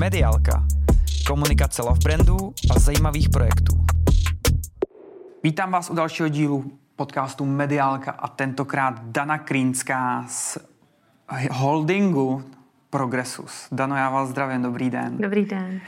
Mediálka. 0.00 0.64
Komunikace 1.26 1.82
love 1.82 1.98
brandů 2.04 2.54
a 2.70 2.78
zajímavých 2.78 3.28
projektů. 3.28 3.76
Vítám 5.42 5.72
vás 5.72 5.90
u 5.90 5.94
dalšího 5.94 6.28
dílu 6.28 6.72
podcastu 6.96 7.44
Mediálka 7.44 8.10
a 8.10 8.28
tentokrát 8.28 9.04
Dana 9.04 9.38
Krýnská 9.38 10.24
z 10.28 10.58
holdingu 11.50 12.44
Progressus. 12.90 13.68
Dano, 13.72 13.96
já 13.96 14.10
vás 14.10 14.28
zdravím, 14.28 14.62
dobrý 14.62 14.90
den. 14.90 15.16
Dobrý 15.18 15.44
den. 15.44 15.80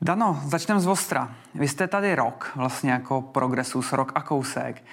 Dano, 0.00 0.40
začneme 0.44 0.80
z 0.80 0.86
Ostra. 0.86 1.34
Vy 1.54 1.68
jste 1.68 1.88
tady 1.88 2.14
rok, 2.14 2.52
vlastně 2.56 2.90
jako 2.90 3.22
Progressus, 3.22 3.92
rok 3.92 4.12
a 4.14 4.22
kousek. 4.22 4.84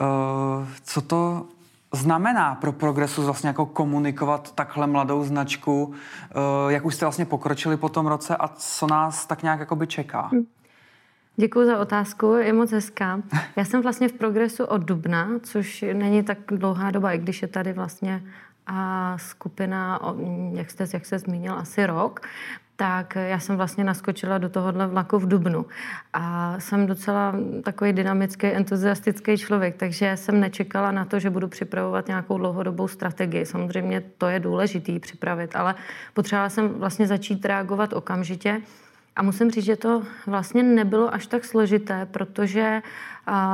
Uh, 0.00 0.68
co 0.82 1.00
to 1.00 1.46
znamená 1.92 2.54
pro 2.54 2.72
Progresus 2.72 3.24
vlastně 3.24 3.48
jako 3.48 3.66
komunikovat 3.66 4.54
takhle 4.54 4.86
mladou 4.86 5.24
značku? 5.24 5.84
Uh, 5.84 5.94
jak 6.68 6.84
už 6.84 6.94
jste 6.94 7.04
vlastně 7.04 7.24
pokročili 7.24 7.76
po 7.76 7.88
tom 7.88 8.06
roce 8.06 8.36
a 8.36 8.48
co 8.48 8.86
nás 8.86 9.26
tak 9.26 9.42
nějak 9.42 9.60
jakoby 9.60 9.86
čeká? 9.86 10.30
Hm. 10.32 10.46
Děkuji 11.36 11.66
za 11.66 11.78
otázku, 11.78 12.32
je 12.32 12.52
moc 12.52 12.72
hezká. 12.72 13.20
Já 13.56 13.64
jsem 13.64 13.82
vlastně 13.82 14.08
v 14.08 14.12
progresu 14.12 14.64
od 14.64 14.82
dubna, 14.82 15.28
což 15.42 15.84
není 15.92 16.22
tak 16.22 16.38
dlouhá 16.46 16.90
doba, 16.90 17.12
i 17.12 17.18
když 17.18 17.42
je 17.42 17.48
tady 17.48 17.72
vlastně 17.72 18.22
a 18.66 19.18
skupina, 19.18 20.00
jak 20.52 20.70
jste, 20.70 20.84
jak 20.92 21.06
jste 21.06 21.18
zmínil, 21.18 21.54
asi 21.54 21.86
rok, 21.86 22.20
tak 22.80 23.16
já 23.16 23.38
jsem 23.38 23.56
vlastně 23.56 23.84
naskočila 23.84 24.38
do 24.38 24.48
tohohle 24.48 24.86
vlaku 24.86 25.18
v 25.18 25.28
Dubnu. 25.28 25.66
A 26.12 26.54
jsem 26.60 26.86
docela 26.86 27.34
takový 27.64 27.92
dynamický, 27.92 28.46
entuziastický 28.46 29.38
člověk, 29.38 29.76
takže 29.76 30.16
jsem 30.16 30.40
nečekala 30.40 30.90
na 30.90 31.04
to, 31.04 31.18
že 31.18 31.30
budu 31.30 31.48
připravovat 31.48 32.08
nějakou 32.08 32.38
dlouhodobou 32.38 32.88
strategii. 32.88 33.46
Samozřejmě 33.46 34.02
to 34.18 34.26
je 34.26 34.40
důležitý 34.40 35.00
připravit, 35.00 35.56
ale 35.56 35.74
potřebovala 36.14 36.48
jsem 36.48 36.68
vlastně 36.68 37.06
začít 37.06 37.44
reagovat 37.44 37.92
okamžitě. 37.92 38.60
A 39.18 39.22
musím 39.22 39.50
říct, 39.50 39.64
že 39.64 39.76
to 39.76 40.02
vlastně 40.26 40.62
nebylo 40.62 41.14
až 41.14 41.26
tak 41.26 41.44
složité, 41.44 42.06
protože 42.06 42.82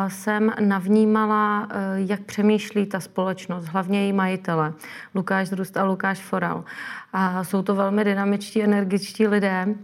jsem 0.09 0.53
navnímala, 0.61 1.69
e, 1.71 1.77
jak 1.97 2.21
přemýšlí 2.21 2.87
ta 2.87 3.01
společnost, 3.01 3.65
hlavně 3.65 4.03
její 4.03 4.13
majitele, 4.13 4.73
Lukáš 5.15 5.49
Zrust 5.49 5.77
a 5.77 5.85
Lukáš 5.85 6.21
Foral. 6.21 6.65
A 7.13 7.45
jsou 7.45 7.63
to 7.63 7.75
velmi 7.75 8.05
dynamičtí, 8.05 8.63
energičtí 8.63 9.27
lidé, 9.27 9.75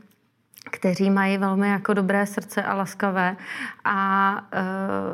kteří 0.71 1.11
mají 1.11 1.39
velmi 1.39 1.69
jako 1.69 1.95
dobré 1.95 2.27
srdce 2.27 2.63
a 2.63 2.75
laskavé 2.75 3.37
a 3.85 4.37
e, 4.53 4.63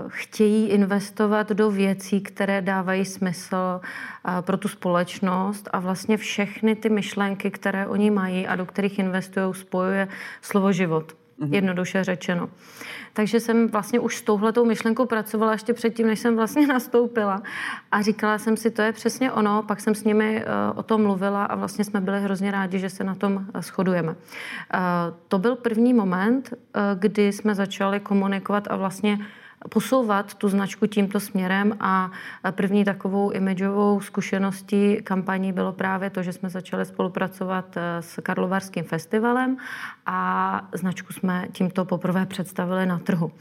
chtějí 0.09 0.69
investovat 0.69 1.49
do 1.49 1.71
věcí, 1.71 2.21
které 2.21 2.63
dávají 2.63 3.05
smysl 3.05 3.81
e, 4.39 4.43
pro 4.43 4.57
tu 4.57 4.69
společnost 4.69 5.69
a 5.73 5.79
vlastně 5.79 6.17
všechny 6.17 6.77
ty 6.77 6.89
myšlenky, 6.89 7.51
které 7.51 7.87
oni 7.87 8.11
mají 8.11 8.47
a 8.47 8.57
do 8.57 8.67
kterých 8.67 8.99
investují, 8.99 9.55
spojuje 9.55 10.09
slovo 10.43 10.73
život. 10.73 11.26
Mm-hmm. 11.41 11.55
Jednoduše 11.55 12.05
řečeno. 12.05 12.49
Takže 13.13 13.41
jsem 13.41 13.69
vlastně 13.69 14.01
už 14.01 14.17
s 14.17 14.23
touhletou 14.23 14.65
myšlenkou 14.65 15.07
pracovala 15.07 15.53
ještě 15.53 15.73
předtím, 15.73 16.07
než 16.07 16.19
jsem 16.19 16.37
vlastně 16.37 16.67
nastoupila. 16.67 17.43
A 17.93 18.03
říkala 18.03 18.39
jsem 18.39 18.57
si, 18.57 18.71
to 18.71 18.83
je 18.83 18.93
přesně 18.93 19.33
ono. 19.33 19.63
Pak 19.63 19.81
jsem 19.81 19.95
s 19.95 20.05
nimi 20.05 20.45
uh, 20.45 20.79
o 20.79 20.83
tom 20.83 21.03
mluvila 21.03 21.45
a 21.45 21.55
vlastně 21.55 21.85
jsme 21.85 22.01
byli 22.01 22.21
hrozně 22.21 22.51
rádi, 22.51 22.79
že 22.79 22.91
se 22.91 23.05
na 23.05 23.15
tom 23.15 23.35
uh, 23.35 23.61
shodujeme. 23.61 24.11
Uh, 24.13 24.17
to 25.29 25.39
byl 25.39 25.57
první 25.57 25.95
moment, 25.95 26.55
kdy 26.95 27.33
jsme 27.33 27.55
začali 27.55 28.01
komunikovat 28.01 28.69
a 28.71 28.77
vlastně 28.77 29.19
posouvat 29.69 30.35
tu 30.35 30.49
značku 30.49 30.87
tímto 30.87 31.21
směrem 31.21 31.77
a 31.81 32.11
první 32.51 32.85
takovou 32.85 33.31
imidžovou 33.31 34.01
zkušeností 34.01 34.97
kampaní 34.97 35.53
bylo 35.53 35.73
právě 35.73 36.11
to, 36.11 36.23
že 36.23 36.33
jsme 36.33 36.49
začali 36.49 36.85
spolupracovat 36.85 37.77
eh, 37.77 38.03
s 38.03 38.21
Karlovarským 38.23 38.85
festivalem 38.85 39.57
a 40.07 40.61
značku 40.75 41.13
jsme 41.13 41.49
tímto 41.53 41.85
poprvé 41.85 42.27
představili 42.27 42.87
na 42.87 42.99
trhu. 42.99 43.33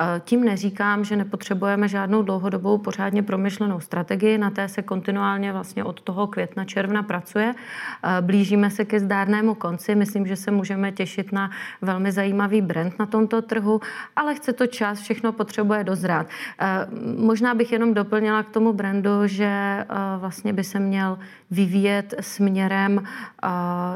Eh, 0.00 0.20
tím 0.24 0.44
neříkám, 0.44 1.04
že 1.04 1.16
nepotřebujeme 1.16 1.88
žádnou 1.88 2.22
dlouhodobou 2.22 2.78
pořádně 2.78 3.22
promyšlenou 3.22 3.80
strategii, 3.80 4.38
na 4.38 4.50
té 4.50 4.68
se 4.68 4.82
kontinuálně 4.82 5.52
vlastně 5.52 5.84
od 5.84 6.00
toho 6.00 6.26
května, 6.26 6.64
června 6.64 7.02
pracuje. 7.02 7.54
Eh, 7.54 8.16
blížíme 8.20 8.70
se 8.70 8.84
ke 8.84 9.00
zdárnému 9.00 9.54
konci, 9.54 9.94
myslím, 9.94 10.26
že 10.26 10.36
se 10.36 10.50
můžeme 10.50 10.92
těšit 10.92 11.32
na 11.32 11.50
velmi 11.82 12.12
zajímavý 12.12 12.60
brand 12.60 12.98
na 12.98 13.06
tomto 13.06 13.42
trhu, 13.42 13.80
ale 14.16 14.34
chce 14.34 14.52
to 14.52 14.66
čas, 14.66 15.00
všechno 15.00 15.32
potřebuje 15.32 15.55
potřebuje 15.56 15.84
dozrát. 15.84 16.26
Eh, 16.58 16.86
možná 17.16 17.54
bych 17.54 17.72
jenom 17.72 17.94
doplnila 17.94 18.42
k 18.42 18.50
tomu 18.50 18.72
brandu, 18.72 19.26
že 19.26 19.44
eh, 19.44 19.86
vlastně 20.18 20.52
by 20.52 20.64
se 20.64 20.80
měl 20.80 21.18
vyvíjet 21.50 22.14
směrem 22.20 23.00
eh, 23.00 23.48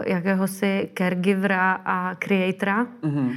jakéhosi 0.06 0.90
caregivera 0.98 1.72
a 1.84 2.14
creatora. 2.14 2.86
Mm-hmm. 3.02 3.36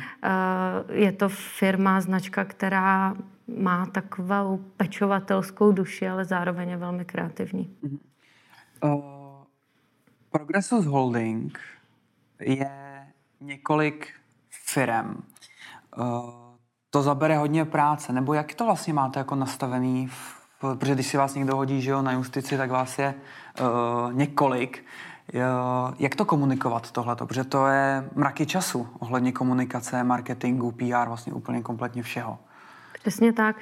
Je 0.91 1.11
to 1.11 1.29
firma, 1.29 2.01
značka, 2.01 2.45
která 2.45 3.15
má 3.47 3.85
takovou 3.85 4.57
pečovatelskou 4.77 5.71
duši, 5.71 6.07
ale 6.07 6.25
zároveň 6.25 6.69
je 6.69 6.77
velmi 6.77 7.05
kreativní. 7.05 7.75
Mm-hmm. 7.83 7.99
Uh, 8.83 9.43
Progressus 10.31 10.85
Holding 10.85 11.59
je 12.39 12.71
několik 13.41 14.07
firm. 14.49 15.23
Uh, 15.97 16.42
to 16.93 17.01
zabere 17.01 17.37
hodně 17.37 17.65
práce, 17.65 18.13
nebo 18.13 18.33
jak 18.33 18.53
to 18.55 18.65
vlastně 18.65 18.93
máte 18.93 19.19
jako 19.19 19.35
nastavený, 19.35 20.09
protože 20.59 20.93
když 20.93 21.07
si 21.07 21.17
vás 21.17 21.35
někdo 21.35 21.55
hodí 21.55 21.81
že 21.81 21.91
jo, 21.91 22.01
na 22.01 22.11
justici, 22.11 22.57
tak 22.57 22.71
vás 22.71 22.99
je 22.99 23.13
uh, 23.59 24.13
několik. 24.13 24.85
Jak 25.99 26.15
to 26.15 26.25
komunikovat 26.25 26.91
tohleto? 26.91 27.25
Protože 27.25 27.43
to 27.43 27.67
je 27.67 28.09
mraky 28.15 28.45
času 28.45 28.87
ohledně 28.99 29.31
komunikace, 29.31 30.03
marketingu, 30.03 30.71
PR, 30.71 31.07
vlastně 31.07 31.33
úplně 31.33 31.61
kompletně 31.61 32.03
všeho. 32.03 32.39
Přesně 33.01 33.33
tak. 33.33 33.55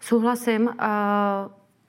Souhlasím. 0.00 0.62
Uh, 0.62 0.74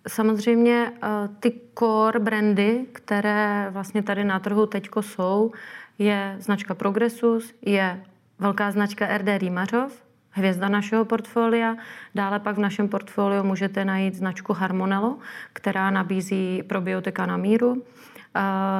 samozřejmě 0.08 0.92
uh, 0.92 1.36
ty 1.40 1.62
core 1.80 2.20
brandy, 2.20 2.86
které 2.94 3.68
vlastně 3.72 4.04
tady 4.04 4.24
na 4.24 4.40
trhu 4.40 4.66
teďko 4.66 5.02
jsou, 5.02 5.52
je 5.98 6.36
značka 6.40 6.76
Progressus, 6.76 7.54
je 7.62 8.04
velká 8.40 8.72
značka 8.72 9.18
RD 9.18 9.28
Rýmařov, 9.38 10.07
hvězda 10.38 10.70
našeho 10.70 11.06
portfolia. 11.06 11.76
Dále 12.16 12.40
pak 12.40 12.56
v 12.56 12.60
našem 12.60 12.88
portfoliu 12.88 13.44
můžete 13.44 13.86
najít 13.86 14.16
značku 14.16 14.54
Harmonello, 14.54 15.18
která 15.54 15.90
nabízí 15.90 16.64
probiotika 16.64 17.26
na 17.26 17.38
míru. 17.38 17.84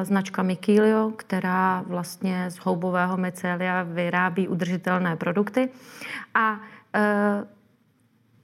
Značka 0.04 0.44
Mikilio, 0.44 1.12
která 1.18 1.84
vlastně 1.88 2.52
z 2.52 2.58
houbového 2.58 3.18
mycelia 3.18 3.84
vyrábí 3.84 4.48
udržitelné 4.48 5.16
produkty. 5.16 5.70
A 6.34 6.60
e, 6.96 7.58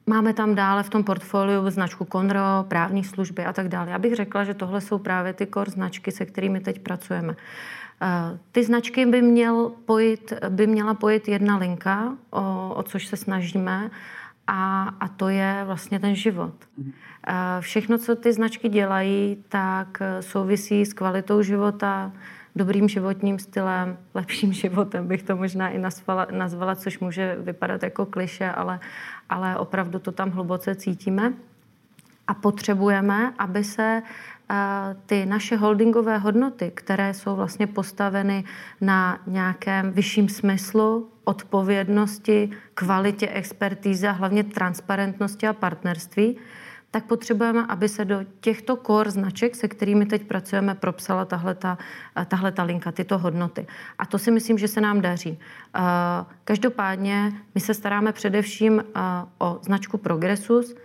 Máme 0.08 0.34
tam 0.34 0.56
dále 0.56 0.84
v 0.84 0.90
tom 0.90 1.04
portfoliu 1.04 1.70
značku 1.70 2.08
Conro, 2.12 2.66
právní 2.68 3.04
služby 3.04 3.46
a 3.46 3.54
tak 3.54 3.68
dále. 3.68 3.92
Já 3.92 4.00
bych 4.00 4.16
řekla, 4.16 4.44
že 4.44 4.54
tohle 4.54 4.82
jsou 4.82 4.98
právě 4.98 5.34
ty 5.34 5.48
core 5.48 5.72
značky, 5.72 6.12
se 6.12 6.26
kterými 6.26 6.60
teď 6.60 6.80
pracujeme. 6.80 7.36
Ty 8.52 8.64
značky 8.64 9.06
by, 9.06 9.22
měl 9.22 9.72
pojít, 9.86 10.34
by 10.50 10.68
měla 10.68 10.94
pojít 10.94 11.28
jedna 11.28 11.58
linka, 11.58 12.18
o, 12.30 12.74
o 12.76 12.84
což 12.84 13.08
se 13.08 13.18
snažíme, 13.18 13.92
a, 14.48 14.84
a 15.00 15.08
to 15.08 15.30
je 15.30 15.64
vlastně 15.66 16.00
ten 16.00 16.16
život. 16.16 16.54
Mhm. 16.78 16.94
Všechno, 17.60 17.98
co 17.98 18.16
ty 18.16 18.34
značky 18.34 18.70
dělají, 18.70 19.44
tak 19.50 20.02
souvisí 20.20 20.86
s 20.86 20.94
kvalitou 20.94 21.42
života, 21.42 22.12
dobrým 22.56 22.90
životním 22.90 23.40
stylem, 23.40 23.98
lepším 24.14 24.54
životem 24.54 25.08
bych 25.08 25.24
to 25.24 25.36
možná 25.36 25.70
i 25.70 25.78
nazvala, 25.78 26.28
nazvala 26.32 26.76
což 26.76 27.00
může 27.00 27.38
vypadat 27.40 27.84
jako 27.84 28.06
kliše, 28.06 28.52
ale, 28.52 28.80
ale 29.30 29.58
opravdu 29.58 30.00
to 30.00 30.12
tam 30.12 30.32
hluboce 30.32 30.76
cítíme. 30.76 31.34
A 32.28 32.34
potřebujeme, 32.34 33.34
aby 33.38 33.64
se 33.64 34.02
ty 35.06 35.26
naše 35.26 35.58
holdingové 35.58 36.18
hodnoty, 36.18 36.72
které 36.76 37.14
jsou 37.14 37.36
vlastně 37.36 37.68
postaveny 37.68 38.44
na 38.82 39.20
nějakém 39.28 39.92
vyšším 39.92 40.30
smyslu, 40.30 41.10
odpovědnosti, 41.24 42.50
kvalitě 42.74 43.28
expertízy 43.28 44.08
a 44.08 44.12
hlavně 44.12 44.44
transparentnosti 44.44 45.48
a 45.48 45.54
partnerství, 45.54 46.38
tak 46.92 47.06
potřebujeme, 47.06 47.66
aby 47.70 47.90
se 47.90 48.06
do 48.06 48.20
těchto 48.40 48.76
core 48.76 49.12
značek, 49.12 49.56
se 49.56 49.68
kterými 49.68 50.06
teď 50.06 50.24
pracujeme, 50.24 50.76
propsala 50.76 51.26
tahle 51.26 52.52
ta 52.52 52.64
linka, 52.64 52.92
tyto 52.92 53.18
hodnoty. 53.18 53.68
A 53.98 54.06
to 54.06 54.20
si 54.20 54.32
myslím, 54.32 54.58
že 54.58 54.68
se 54.68 54.82
nám 54.82 55.02
daří. 55.02 55.40
Každopádně 56.44 57.34
my 57.56 57.62
se 57.62 57.74
staráme 57.74 58.12
především 58.12 58.84
o 59.38 59.60
značku 59.62 59.98
Progressus 59.98 60.76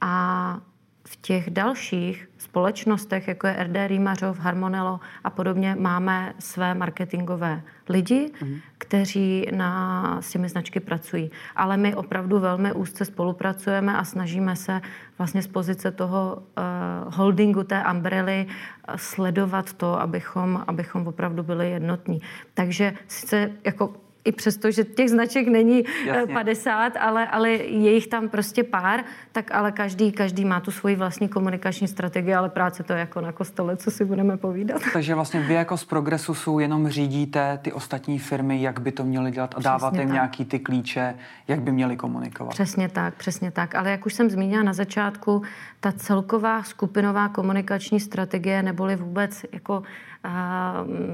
a 0.00 0.60
v 1.06 1.16
těch 1.16 1.50
dalších 1.50 2.28
společnostech, 2.38 3.28
jako 3.28 3.46
je 3.46 3.64
RD 3.64 3.76
Rýmařov, 3.86 4.38
Harmonello 4.38 5.00
a 5.24 5.30
podobně, 5.30 5.76
máme 5.78 6.34
své 6.38 6.74
marketingové 6.74 7.62
lidi, 7.88 8.32
mm. 8.42 8.58
kteří 8.78 9.46
na, 9.52 10.22
s 10.22 10.30
těmi 10.30 10.48
značky 10.48 10.80
pracují. 10.80 11.30
Ale 11.56 11.76
my 11.76 11.94
opravdu 11.94 12.40
velmi 12.40 12.72
úzce 12.72 13.04
spolupracujeme 13.04 13.96
a 13.96 14.04
snažíme 14.04 14.56
se 14.56 14.80
vlastně 15.18 15.42
z 15.42 15.46
pozice 15.46 15.90
toho 15.90 16.36
uh, 16.36 17.14
holdingu 17.14 17.64
té 17.64 17.84
umbrely 17.92 18.46
sledovat 18.96 19.72
to, 19.72 20.00
abychom, 20.00 20.64
abychom 20.66 21.06
opravdu 21.06 21.42
byli 21.42 21.70
jednotní. 21.70 22.20
Takže 22.54 22.94
sice 23.08 23.50
jako 23.64 23.94
i 24.24 24.32
přesto, 24.32 24.70
že 24.70 24.84
těch 24.84 25.10
značek 25.10 25.48
není 25.48 25.84
eh, 25.86 26.06
Jasně. 26.06 26.34
50, 26.34 26.92
ale, 27.00 27.26
ale 27.26 27.50
je 27.50 27.94
jich 27.94 28.06
tam 28.06 28.28
prostě 28.28 28.64
pár, 28.64 29.04
tak 29.32 29.54
ale 29.54 29.72
každý, 29.72 30.12
každý 30.12 30.44
má 30.44 30.60
tu 30.60 30.70
svoji 30.70 30.96
vlastní 30.96 31.28
komunikační 31.28 31.88
strategii, 31.88 32.34
ale 32.34 32.48
práce 32.48 32.82
to 32.82 32.92
je 32.92 32.98
jako 32.98 33.20
na 33.20 33.32
kostele, 33.32 33.76
co 33.76 33.90
si 33.90 34.04
budeme 34.04 34.36
povídat. 34.36 34.82
Takže 34.92 35.14
vlastně 35.14 35.40
vy 35.40 35.54
jako 35.54 35.76
z 35.76 35.84
Progresusu 35.84 36.58
jenom 36.58 36.88
řídíte 36.88 37.58
ty 37.62 37.72
ostatní 37.72 38.18
firmy, 38.18 38.62
jak 38.62 38.80
by 38.80 38.92
to 38.92 39.04
měly 39.04 39.30
dělat 39.30 39.54
a 39.54 39.60
přesně 39.60 39.70
dáváte 39.70 40.00
jim 40.00 40.12
nějaký 40.12 40.44
ty 40.44 40.58
klíče, 40.58 41.14
jak 41.48 41.60
by 41.60 41.72
měli 41.72 41.96
komunikovat. 41.96 42.50
Přesně 42.50 42.88
tak, 42.88 43.14
přesně 43.14 43.50
tak. 43.50 43.74
Ale 43.74 43.90
jak 43.90 44.06
už 44.06 44.14
jsem 44.14 44.30
zmínila 44.30 44.62
na 44.62 44.72
začátku, 44.72 45.42
ta 45.80 45.92
celková 45.92 46.62
skupinová 46.62 47.28
komunikační 47.28 48.00
strategie 48.00 48.62
neboli 48.62 48.96
vůbec 48.96 49.44
jako 49.52 49.82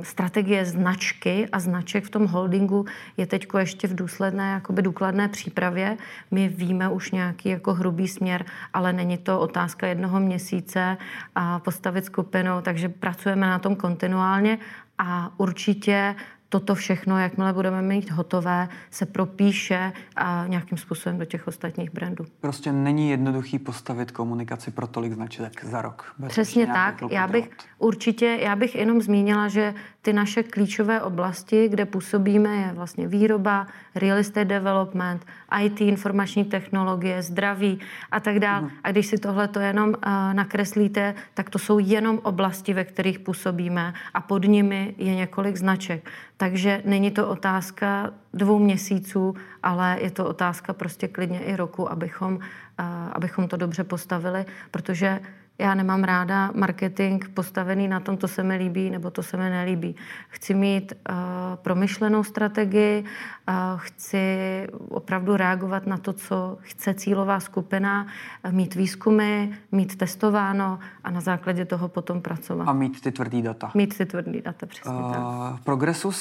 strategie 0.02 0.64
značky 0.64 1.48
a 1.52 1.60
značek 1.60 2.04
v 2.04 2.10
tom 2.10 2.26
holdingu 2.26 2.86
je 3.16 3.26
teď 3.26 3.46
ještě 3.58 3.88
v 3.88 3.94
důsledné, 3.94 4.50
jakoby 4.50 4.82
důkladné 4.82 5.28
přípravě. 5.28 5.96
My 6.30 6.48
víme 6.48 6.88
už 6.88 7.10
nějaký 7.10 7.48
jako 7.48 7.74
hrubý 7.74 8.08
směr, 8.08 8.44
ale 8.72 8.92
není 8.92 9.18
to 9.18 9.40
otázka 9.40 9.86
jednoho 9.86 10.20
měsíce 10.20 10.96
a 11.34 11.58
postavit 11.58 12.04
skupinu, 12.04 12.50
takže 12.62 12.88
pracujeme 12.88 13.46
na 13.46 13.58
tom 13.58 13.76
kontinuálně 13.76 14.58
a 14.98 15.30
určitě 15.36 16.14
toto 16.50 16.75
všechno, 16.75 17.19
jakmile 17.19 17.52
budeme 17.52 17.82
mít 17.82 18.11
hotové, 18.11 18.69
se 18.91 19.06
propíše 19.06 19.93
a 20.17 20.44
nějakým 20.47 20.79
způsobem 20.79 21.19
do 21.19 21.25
těch 21.25 21.49
ostatních 21.49 21.91
brandů. 21.91 22.26
Prostě 22.41 22.73
není 22.73 23.11
jednoduchý 23.11 23.58
postavit 23.58 24.11
komunikaci 24.11 24.70
pro 24.70 24.87
tolik 24.87 25.12
značek 25.12 25.64
za 25.64 25.82
rok. 25.82 26.14
Přesně 26.29 26.67
tak. 26.67 27.02
Já 27.11 27.26
bych 27.26 27.50
určitě, 27.79 28.38
já 28.43 28.56
bych 28.56 28.75
jenom 28.75 29.02
zmínila, 29.02 29.49
že 29.49 29.75
ty 30.02 30.12
naše 30.12 30.43
klíčové 30.43 31.00
oblasti, 31.02 31.69
kde 31.69 31.87
působíme, 31.87 32.56
je 32.56 32.73
vlastně 32.73 33.08
výroba, 33.08 33.67
real 33.94 34.19
estate 34.19 34.44
development, 34.44 35.26
IT, 35.62 35.81
informační 35.81 36.44
technologie, 36.44 37.23
zdraví 37.23 37.81
a 38.11 38.20
tak 38.20 38.38
dále. 38.38 38.61
Mm. 38.61 38.70
A 38.85 38.91
když 38.93 39.06
si 39.06 39.19
tohle 39.19 39.49
to 39.49 39.61
jenom 39.61 39.88
uh, 39.88 39.94
nakreslíte, 40.32 41.14
tak 41.35 41.50
to 41.50 41.58
jsou 41.58 41.79
jenom 41.79 42.19
oblasti, 42.23 42.75
ve 42.75 42.85
kterých 42.85 43.19
působíme 43.19 43.94
a 44.14 44.20
pod 44.20 44.44
nimi 44.44 44.94
je 44.99 45.14
několik 45.14 45.56
značek. 45.56 46.11
Takže 46.40 46.82
není 46.84 47.10
to 47.10 47.28
otázka 47.28 48.10
dvou 48.34 48.58
měsíců, 48.58 49.34
ale 49.62 49.98
je 50.00 50.10
to 50.10 50.26
otázka 50.26 50.72
prostě 50.72 51.08
klidně 51.08 51.40
i 51.40 51.56
roku, 51.56 51.90
abychom, 51.90 52.38
uh, 52.80 52.86
abychom 53.12 53.48
to 53.48 53.56
dobře 53.56 53.84
postavili, 53.84 54.44
protože 54.70 55.20
já 55.58 55.74
nemám 55.74 56.04
ráda 56.04 56.50
marketing 56.54 57.24
postavený 57.34 57.88
na 57.88 58.00
tom, 58.00 58.16
to 58.16 58.28
se 58.28 58.42
mi 58.42 58.56
líbí 58.56 58.90
nebo 58.90 59.10
to 59.10 59.22
se 59.22 59.36
mi 59.36 59.50
nelíbí. 59.50 59.96
Chci 60.28 60.54
mít 60.54 60.92
uh, 60.92 61.16
promyšlenou 61.56 62.24
strategii, 62.24 63.04
uh, 63.48 63.54
chci 63.76 64.66
opravdu 64.88 65.36
reagovat 65.36 65.86
na 65.86 65.96
to, 65.96 66.12
co 66.12 66.58
chce 66.60 66.94
cílová 66.94 67.40
skupina, 67.40 68.06
uh, 68.44 68.52
mít 68.52 68.74
výzkumy, 68.74 69.48
mít 69.72 69.96
testováno 69.96 70.78
a 71.04 71.10
na 71.10 71.20
základě 71.20 71.64
toho 71.64 71.88
potom 71.88 72.22
pracovat. 72.22 72.68
A 72.68 72.72
mít 72.72 73.00
ty 73.00 73.12
tvrdý 73.12 73.42
data. 73.42 73.70
Mít 73.74 73.98
ty 73.98 74.06
tvrdý 74.06 74.42
data, 74.42 74.66
přesně 74.66 74.92
uh, 74.92 75.12
tak. 75.12 75.22
Progresu 75.64 76.12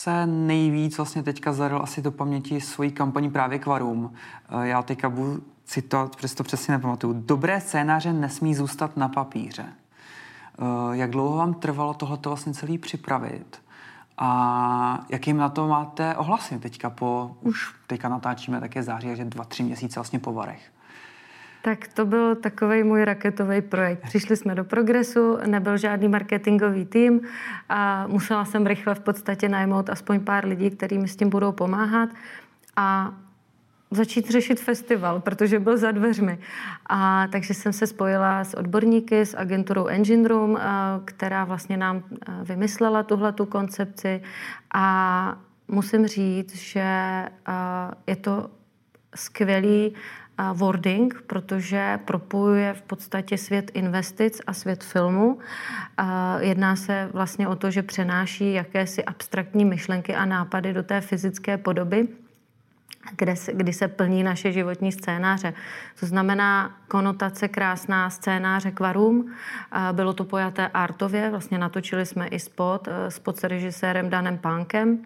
se 0.00 0.26
nejvíc 0.26 0.96
vlastně 0.96 1.22
teďka 1.22 1.52
zadal 1.52 1.82
asi 1.82 2.02
do 2.02 2.12
paměti 2.12 2.60
svojí 2.60 2.90
kampaní 2.92 3.30
právě 3.30 3.58
Kvarum. 3.58 4.12
Já 4.62 4.82
teďka 4.82 5.08
budu 5.10 5.42
citovat, 5.64 6.16
přesto 6.16 6.44
přesně 6.44 6.72
nepamatuju. 6.72 7.22
Dobré 7.26 7.60
scénáře 7.60 8.12
nesmí 8.12 8.54
zůstat 8.54 8.96
na 8.96 9.08
papíře. 9.08 9.66
Eh, 9.66 10.96
jak 10.96 11.10
dlouho 11.10 11.36
vám 11.36 11.54
trvalo 11.54 11.94
tohleto 11.94 12.30
vlastně 12.30 12.54
celý 12.54 12.78
připravit? 12.78 13.62
A 14.18 15.04
jakým 15.08 15.36
na 15.36 15.48
to 15.48 15.68
máte 15.68 16.16
ohlasy 16.16 16.58
teďka 16.58 16.90
po, 16.90 17.36
už 17.40 17.74
teďka 17.86 18.08
natáčíme 18.08 18.60
také 18.60 18.82
září, 18.82 19.06
takže 19.06 19.24
dva, 19.24 19.44
tři 19.44 19.62
měsíce 19.62 20.00
vlastně 20.00 20.18
po 20.18 20.32
varech? 20.32 20.72
Tak 21.62 21.88
to 21.88 22.06
byl 22.06 22.34
takový 22.34 22.82
můj 22.82 23.04
raketový 23.04 23.60
projekt. 23.60 24.02
Přišli 24.02 24.36
jsme 24.36 24.54
do 24.54 24.64
progresu, 24.64 25.38
nebyl 25.46 25.76
žádný 25.76 26.08
marketingový 26.08 26.84
tým 26.84 27.20
a 27.68 28.06
musela 28.06 28.44
jsem 28.44 28.66
rychle 28.66 28.94
v 28.94 29.00
podstatě 29.00 29.48
najmout 29.48 29.90
aspoň 29.90 30.20
pár 30.20 30.46
lidí, 30.46 30.70
kteří 30.70 30.98
mi 30.98 31.08
s 31.08 31.16
tím 31.16 31.30
budou 31.30 31.52
pomáhat. 31.52 32.08
A 32.76 33.14
začít 33.90 34.30
řešit 34.30 34.60
festival, 34.60 35.20
protože 35.20 35.58
byl 35.58 35.76
za 35.76 35.90
dveřmi. 35.90 36.38
A 36.88 37.26
takže 37.32 37.54
jsem 37.54 37.72
se 37.72 37.86
spojila 37.86 38.44
s 38.44 38.54
odborníky, 38.54 39.20
s 39.20 39.36
agenturou 39.36 39.86
Engine 39.86 40.28
Room, 40.28 40.56
eh, 40.56 40.62
která 41.04 41.44
vlastně 41.44 41.76
nám 41.76 42.02
eh, 42.12 42.32
vymyslela 42.44 43.02
tuhle 43.02 43.32
tu 43.32 43.46
koncepci 43.46 44.22
a 44.74 45.38
musím 45.68 46.06
říct, 46.06 46.54
že 46.54 46.80
eh, 46.80 47.28
je 48.06 48.16
to 48.16 48.50
skvělý 49.14 49.94
wording, 50.52 51.22
protože 51.26 51.98
propojuje 52.04 52.74
v 52.74 52.82
podstatě 52.82 53.38
svět 53.38 53.70
investic 53.74 54.40
a 54.46 54.52
svět 54.52 54.84
filmu. 54.84 55.38
Jedná 56.38 56.76
se 56.76 57.08
vlastně 57.12 57.48
o 57.48 57.56
to, 57.56 57.70
že 57.70 57.82
přenáší 57.82 58.52
jakési 58.52 59.04
abstraktní 59.04 59.64
myšlenky 59.64 60.14
a 60.14 60.24
nápady 60.24 60.72
do 60.72 60.82
té 60.82 61.00
fyzické 61.00 61.58
podoby 61.58 62.08
kde 63.16 63.36
se, 63.36 63.52
kdy 63.52 63.72
se 63.72 63.88
plní 63.88 64.22
naše 64.22 64.52
životní 64.52 64.92
scénáře. 64.92 65.54
To 66.00 66.06
znamená 66.06 66.76
konotace 66.88 67.48
krásná 67.48 68.10
scénáře 68.10 68.70
kvarům. 68.70 69.34
Bylo 69.92 70.12
to 70.12 70.24
pojaté 70.24 70.68
artově, 70.68 71.30
vlastně 71.30 71.58
natočili 71.58 72.06
jsme 72.06 72.26
i 72.28 72.38
spot, 72.38 72.88
eh, 72.88 73.10
spot 73.10 73.38
s 73.38 73.44
režisérem 73.44 74.10
Danem 74.10 74.38
Pánkem. 74.38 74.98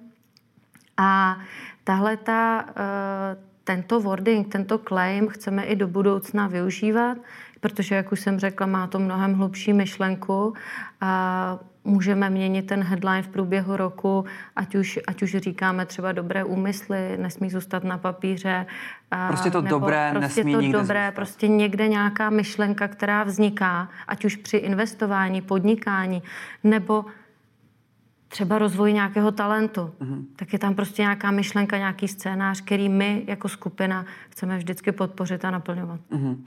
A 0.96 1.38
tahle 1.84 2.16
ta, 2.16 2.64
eh, 2.68 3.36
tento 3.64 4.00
wording, 4.00 4.52
tento 4.52 4.78
claim 4.78 5.28
chceme 5.28 5.64
i 5.64 5.76
do 5.76 5.88
budoucna 5.88 6.46
využívat, 6.48 7.18
protože, 7.60 7.94
jak 7.94 8.12
už 8.12 8.20
jsem 8.20 8.38
řekla, 8.38 8.66
má 8.66 8.86
to 8.86 8.98
mnohem 8.98 9.34
hlubší 9.34 9.72
myšlenku. 9.72 10.54
A 11.00 11.58
můžeme 11.84 12.30
měnit 12.30 12.66
ten 12.66 12.82
headline 12.82 13.22
v 13.22 13.28
průběhu 13.28 13.76
roku, 13.76 14.24
ať 14.56 14.74
už, 14.74 14.98
ať 15.06 15.22
už 15.22 15.36
říkáme 15.36 15.86
třeba 15.86 16.12
dobré 16.12 16.44
úmysly, 16.44 17.16
nesmí 17.16 17.50
zůstat 17.50 17.84
na 17.84 17.98
papíře. 17.98 18.66
Prostě 19.28 19.50
to 19.50 19.62
nebo 19.62 19.78
dobré 19.78 20.10
prostě 20.10 20.40
nesmí 20.40 20.52
to 20.52 20.60
nikde 20.60 20.78
dobré, 20.78 21.00
zůstat. 21.00 21.14
prostě 21.14 21.48
někde 21.48 21.88
nějaká 21.88 22.30
myšlenka, 22.30 22.88
která 22.88 23.24
vzniká, 23.24 23.88
ať 24.08 24.24
už 24.24 24.36
při 24.36 24.56
investování, 24.56 25.42
podnikání, 25.42 26.22
nebo 26.64 27.04
třeba 28.28 28.58
rozvoj 28.58 28.92
nějakého 28.92 29.32
talentu, 29.32 29.80
mm-hmm. 30.00 30.24
tak 30.36 30.52
je 30.52 30.58
tam 30.58 30.74
prostě 30.74 31.02
nějaká 31.02 31.30
myšlenka, 31.30 31.78
nějaký 31.78 32.08
scénář, 32.08 32.60
který 32.60 32.88
my 32.88 33.24
jako 33.26 33.48
skupina 33.48 34.06
chceme 34.30 34.58
vždycky 34.58 34.92
podpořit 34.92 35.44
a 35.44 35.50
naplňovat. 35.50 36.00
Mm-hmm. 36.10 36.44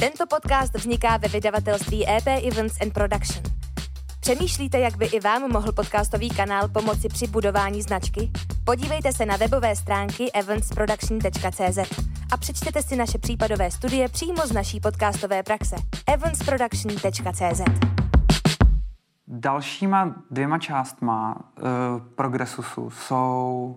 Tento 0.00 0.26
podcast 0.26 0.74
vzniká 0.74 1.16
ve 1.16 1.28
vydavatelství 1.28 2.08
EP 2.08 2.26
Events 2.26 2.80
and 2.80 2.92
Production. 2.92 3.42
Přemýšlíte, 4.20 4.78
jak 4.78 4.96
by 4.96 5.06
i 5.06 5.20
vám 5.20 5.52
mohl 5.52 5.72
podcastový 5.72 6.30
kanál 6.30 6.68
pomoci 6.68 7.08
při 7.08 7.26
budování 7.26 7.82
značky? 7.82 8.30
Podívejte 8.64 9.12
se 9.12 9.26
na 9.26 9.36
webové 9.36 9.76
stránky 9.76 10.32
eventsproduction.cz 10.32 12.11
a 12.32 12.36
přečtěte 12.36 12.82
si 12.82 12.96
naše 12.96 13.18
případové 13.18 13.70
studie 13.70 14.08
přímo 14.08 14.46
z 14.46 14.52
naší 14.52 14.80
podcastové 14.80 15.42
praxe. 15.42 15.76
eventsproduction.cz 16.06 17.60
Dalšíma 19.28 20.14
dvěma 20.30 20.58
částma 20.58 21.36
uh, 21.36 21.64
Progressusu 22.14 22.90
jsou 22.90 23.76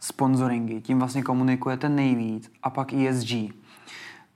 sponsoringy. 0.00 0.80
Tím 0.80 0.98
vlastně 0.98 1.22
komunikujete 1.22 1.88
nejvíc. 1.88 2.50
A 2.62 2.70
pak 2.70 2.92
ESG. 2.92 3.30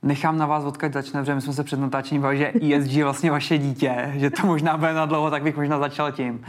Nechám 0.03 0.39
na 0.39 0.47
vás, 0.47 0.65
odkud 0.65 0.93
začne, 0.93 1.21
protože 1.21 1.35
my 1.35 1.41
jsme 1.41 1.53
se 1.53 1.65
před 1.65 1.81
natáčením 1.81 2.23
bavili, 2.23 2.39
že 2.39 2.77
ESG 2.77 2.93
je 2.93 3.05
vlastně 3.05 3.31
vaše 3.31 3.59
dítě, 3.59 4.13
že 4.17 4.31
to 4.31 4.47
možná 4.47 4.77
bude 4.77 4.93
na 4.93 5.07
dlouho, 5.07 5.31
tak 5.31 5.43
bych 5.43 5.57
možná 5.57 5.79
začal 5.79 6.13
tím. 6.13 6.45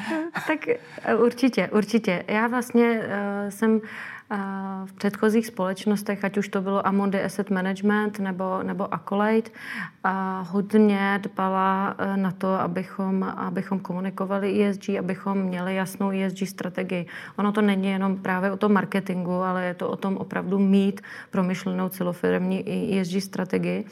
Tak 0.48 0.68
eh, 0.68 1.16
určitě, 1.16 1.70
určitě. 1.74 2.24
Já 2.28 2.48
vlastně 2.48 3.00
uh, 3.00 3.50
jsem 3.50 3.82
v 4.86 4.94
předchozích 4.94 5.48
společnostech, 5.48 6.26
ať 6.26 6.38
už 6.38 6.48
to 6.48 6.62
bylo 6.62 6.88
Amundi 6.88 7.24
Asset 7.24 7.50
Management 7.50 8.20
nebo, 8.20 8.64
nebo 8.64 8.94
Accolade, 8.94 9.52
a 10.04 10.42
hodně 10.50 11.20
dbala 11.24 11.96
e, 11.98 12.18
na 12.18 12.32
to, 12.32 12.48
abychom, 12.48 13.24
abychom 13.24 13.80
komunikovali 13.80 14.66
ESG, 14.66 14.90
abychom 14.90 15.38
měli 15.38 15.76
jasnou 15.76 16.12
ESG 16.12 16.48
strategii. 16.48 17.06
Ono 17.36 17.52
to 17.52 17.62
není 17.62 17.88
jenom 17.88 18.18
právě 18.18 18.52
o 18.52 18.58
tom 18.58 18.74
marketingu, 18.74 19.34
ale 19.34 19.66
je 19.66 19.74
to 19.74 19.90
o 19.90 19.96
tom 19.96 20.18
opravdu 20.18 20.60
mít 20.60 21.02
promyšlenou 21.32 21.90
celofirmní 21.90 22.64
ESG 23.00 23.22
strategii. 23.24 23.86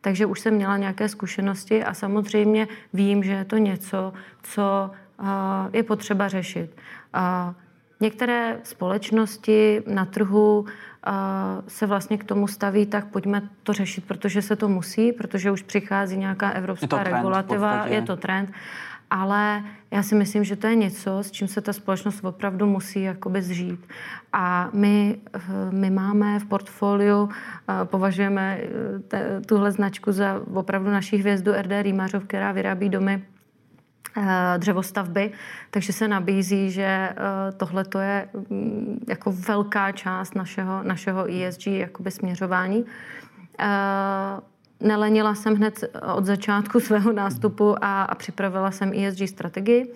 Takže 0.00 0.26
už 0.26 0.40
jsem 0.40 0.54
měla 0.54 0.76
nějaké 0.76 1.08
zkušenosti 1.08 1.84
a 1.84 1.94
samozřejmě 1.94 2.68
vím, 2.92 3.22
že 3.22 3.32
je 3.32 3.44
to 3.44 3.56
něco, 3.56 4.12
co 4.42 4.90
je 5.72 5.82
potřeba 5.82 6.28
řešit. 6.28 6.76
Některé 8.00 8.60
společnosti 8.62 9.82
na 9.86 10.04
trhu 10.04 10.66
se 11.68 11.86
vlastně 11.86 12.18
k 12.18 12.24
tomu 12.24 12.48
staví, 12.48 12.86
tak 12.86 13.06
pojďme 13.06 13.42
to 13.62 13.72
řešit, 13.72 14.04
protože 14.04 14.42
se 14.42 14.56
to 14.56 14.68
musí, 14.68 15.12
protože 15.12 15.50
už 15.50 15.62
přichází 15.62 16.16
nějaká 16.16 16.50
evropská 16.50 16.98
je 16.98 17.04
regulativa, 17.04 17.86
je 17.86 18.02
to 18.02 18.16
trend. 18.16 18.52
Ale 19.10 19.62
já 19.90 20.02
si 20.02 20.14
myslím, 20.14 20.44
že 20.44 20.56
to 20.56 20.66
je 20.66 20.74
něco, 20.74 21.18
s 21.18 21.30
čím 21.30 21.48
se 21.48 21.60
ta 21.60 21.72
společnost 21.72 22.24
opravdu 22.24 22.66
musí 22.66 23.02
jakoby 23.02 23.42
zžít. 23.42 23.86
A 24.32 24.70
my, 24.72 25.18
my 25.70 25.90
máme 25.90 26.38
v 26.38 26.44
portfoliu, 26.44 27.28
považujeme 27.84 28.60
e, 29.12 29.40
tuhle 29.46 29.72
značku 29.72 30.12
za 30.12 30.40
opravdu 30.54 30.90
naší 30.90 31.16
hvězdu 31.16 31.52
RD 31.52 31.82
Rýmařov, 31.82 32.24
která 32.24 32.52
vyrábí 32.52 32.88
domy 32.88 33.22
Eh, 33.22 33.35
dřevostavby, 34.56 35.32
takže 35.70 35.92
se 35.92 36.08
nabízí, 36.08 36.70
že 36.70 36.82
eh, 36.82 37.14
tohle 37.56 37.84
to 37.84 37.98
je 37.98 38.28
mm, 38.50 39.04
jako 39.08 39.32
velká 39.32 39.92
část 39.92 40.34
našeho, 40.34 40.82
našeho 40.82 41.26
ESG 41.32 41.66
jakoby 41.66 42.10
směřování. 42.10 42.84
Eh, 43.58 43.66
nelenila 44.80 45.34
jsem 45.34 45.54
hned 45.54 45.84
od 46.14 46.24
začátku 46.24 46.80
svého 46.86 47.12
nástupu 47.12 47.84
a, 47.84 48.02
a 48.02 48.14
připravila 48.14 48.70
jsem 48.70 48.92
ESG 48.92 49.28
strategii 49.28 49.94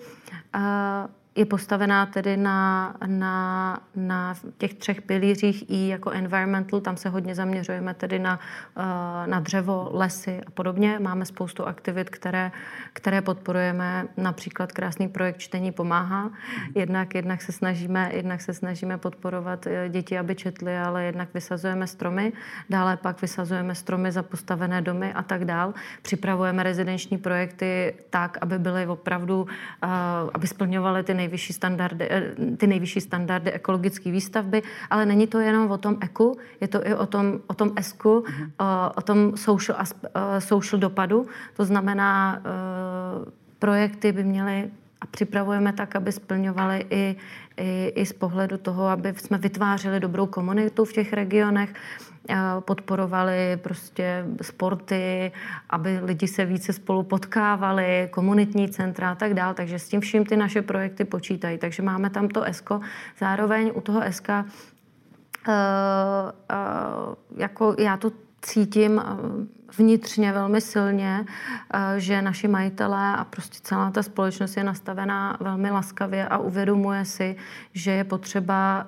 je 1.35 1.45
postavená 1.45 2.05
tedy 2.05 2.37
na, 2.37 2.95
na, 3.05 3.79
na 3.95 4.35
těch 4.57 4.73
třech 4.73 5.01
pilířích 5.01 5.69
i 5.69 5.87
jako 5.87 6.11
environmental, 6.11 6.81
tam 6.81 6.97
se 6.97 7.09
hodně 7.09 7.35
zaměřujeme 7.35 7.93
tedy 7.93 8.19
na, 8.19 8.39
eh, 8.77 9.27
na 9.27 9.39
dřevo, 9.39 9.89
lesy 9.93 10.41
a 10.47 10.51
podobně. 10.51 10.99
Máme 10.99 11.25
spoustu 11.25 11.65
aktivit, 11.65 12.09
které, 12.09 12.51
které 12.93 13.21
podporujeme, 13.21 14.07
například 14.17 14.71
krásný 14.71 15.07
projekt 15.07 15.37
Čtení 15.37 15.71
pomáhá. 15.71 16.31
Jednak, 16.75 17.15
jednak, 17.15 17.41
se 17.41 17.51
snažíme, 17.51 18.11
jednak 18.13 18.41
se 18.41 18.53
snažíme 18.53 18.97
podporovat 18.97 19.67
eh, 19.67 19.89
děti, 19.89 20.19
aby 20.19 20.35
četli, 20.35 20.77
ale 20.77 21.03
jednak 21.03 21.33
vysazujeme 21.33 21.87
stromy, 21.87 22.33
dále 22.69 22.97
pak 22.97 23.21
vysazujeme 23.21 23.75
stromy 23.75 24.11
za 24.11 24.23
postavené 24.23 24.81
domy 24.81 25.13
a 25.13 25.23
tak 25.23 25.45
dál. 25.45 25.73
Připravujeme 26.01 26.63
rezidenční 26.63 27.17
projekty 27.17 27.93
tak, 28.09 28.37
aby 28.41 28.59
byly 28.59 28.87
opravdu, 28.87 29.47
eh, 29.83 29.87
aby 30.33 30.47
splňovaly 30.47 31.03
ty 31.03 31.20
nejvyšší 31.21 31.53
standardy, 31.53 32.05
eh, 32.09 32.21
ty 32.57 32.67
nejvyšší 32.67 33.01
standardy 33.01 33.51
ekologické 33.51 34.11
výstavby, 34.11 34.61
ale 34.89 35.05
není 35.05 35.27
to 35.27 35.39
jenom 35.39 35.71
o 35.71 35.77
tom 35.77 35.97
eku, 36.01 36.37
je 36.61 36.67
to 36.67 36.81
i 36.87 36.93
o 36.93 37.05
tom, 37.05 37.45
o 37.47 37.53
tom 37.53 37.71
esku, 37.77 38.25
mm-hmm. 38.25 38.49
o, 38.57 38.93
o 38.97 39.01
tom 39.01 39.37
social, 39.37 39.77
eh, 39.77 40.41
social 40.41 40.79
dopadu. 40.79 41.27
To 41.57 41.65
znamená, 41.65 42.41
projekty 43.59 44.11
by 44.11 44.23
měly 44.23 44.71
a 45.01 45.05
připravujeme 45.05 45.73
tak, 45.73 45.95
aby 45.95 46.11
splňovaly 46.11 46.85
i, 46.89 47.15
i, 47.57 47.93
i 47.95 48.05
z 48.05 48.13
pohledu 48.13 48.57
toho, 48.57 48.87
aby 48.87 49.13
jsme 49.17 49.37
vytvářeli 49.37 49.99
dobrou 49.99 50.25
komunitu 50.25 50.85
v 50.85 50.93
těch 50.93 51.13
regionech, 51.13 51.73
podporovali 52.59 53.59
prostě 53.63 54.25
sporty, 54.41 55.31
aby 55.69 55.99
lidi 56.03 56.27
se 56.27 56.45
více 56.45 56.73
spolu 56.73 57.03
potkávali, 57.03 58.07
komunitní 58.11 58.69
centra 58.69 59.11
a 59.11 59.15
tak 59.15 59.33
dále. 59.33 59.53
Takže 59.53 59.79
s 59.79 59.89
tím 59.89 60.01
vším 60.01 60.25
ty 60.25 60.37
naše 60.37 60.61
projekty 60.61 61.05
počítají. 61.05 61.57
Takže 61.57 61.83
máme 61.83 62.09
tam 62.09 62.27
to 62.27 62.43
ESKO. 62.43 62.79
Zároveň 63.19 63.71
u 63.75 63.81
toho 63.81 64.01
ESKA 64.01 64.45
uh, 65.47 65.53
uh, 65.53 67.15
jako 67.37 67.75
já 67.79 67.97
to 67.97 68.11
cítím 68.41 69.01
vnitřně 69.77 70.33
velmi 70.33 70.61
silně, 70.61 71.25
že 71.97 72.21
naši 72.21 72.47
majitelé 72.47 73.15
a 73.17 73.23
prostě 73.23 73.59
celá 73.61 73.91
ta 73.91 74.03
společnost 74.03 74.57
je 74.57 74.63
nastavená 74.63 75.37
velmi 75.39 75.71
laskavě 75.71 76.27
a 76.27 76.37
uvědomuje 76.37 77.05
si, 77.05 77.35
že 77.73 77.91
je 77.91 78.03
potřeba 78.03 78.87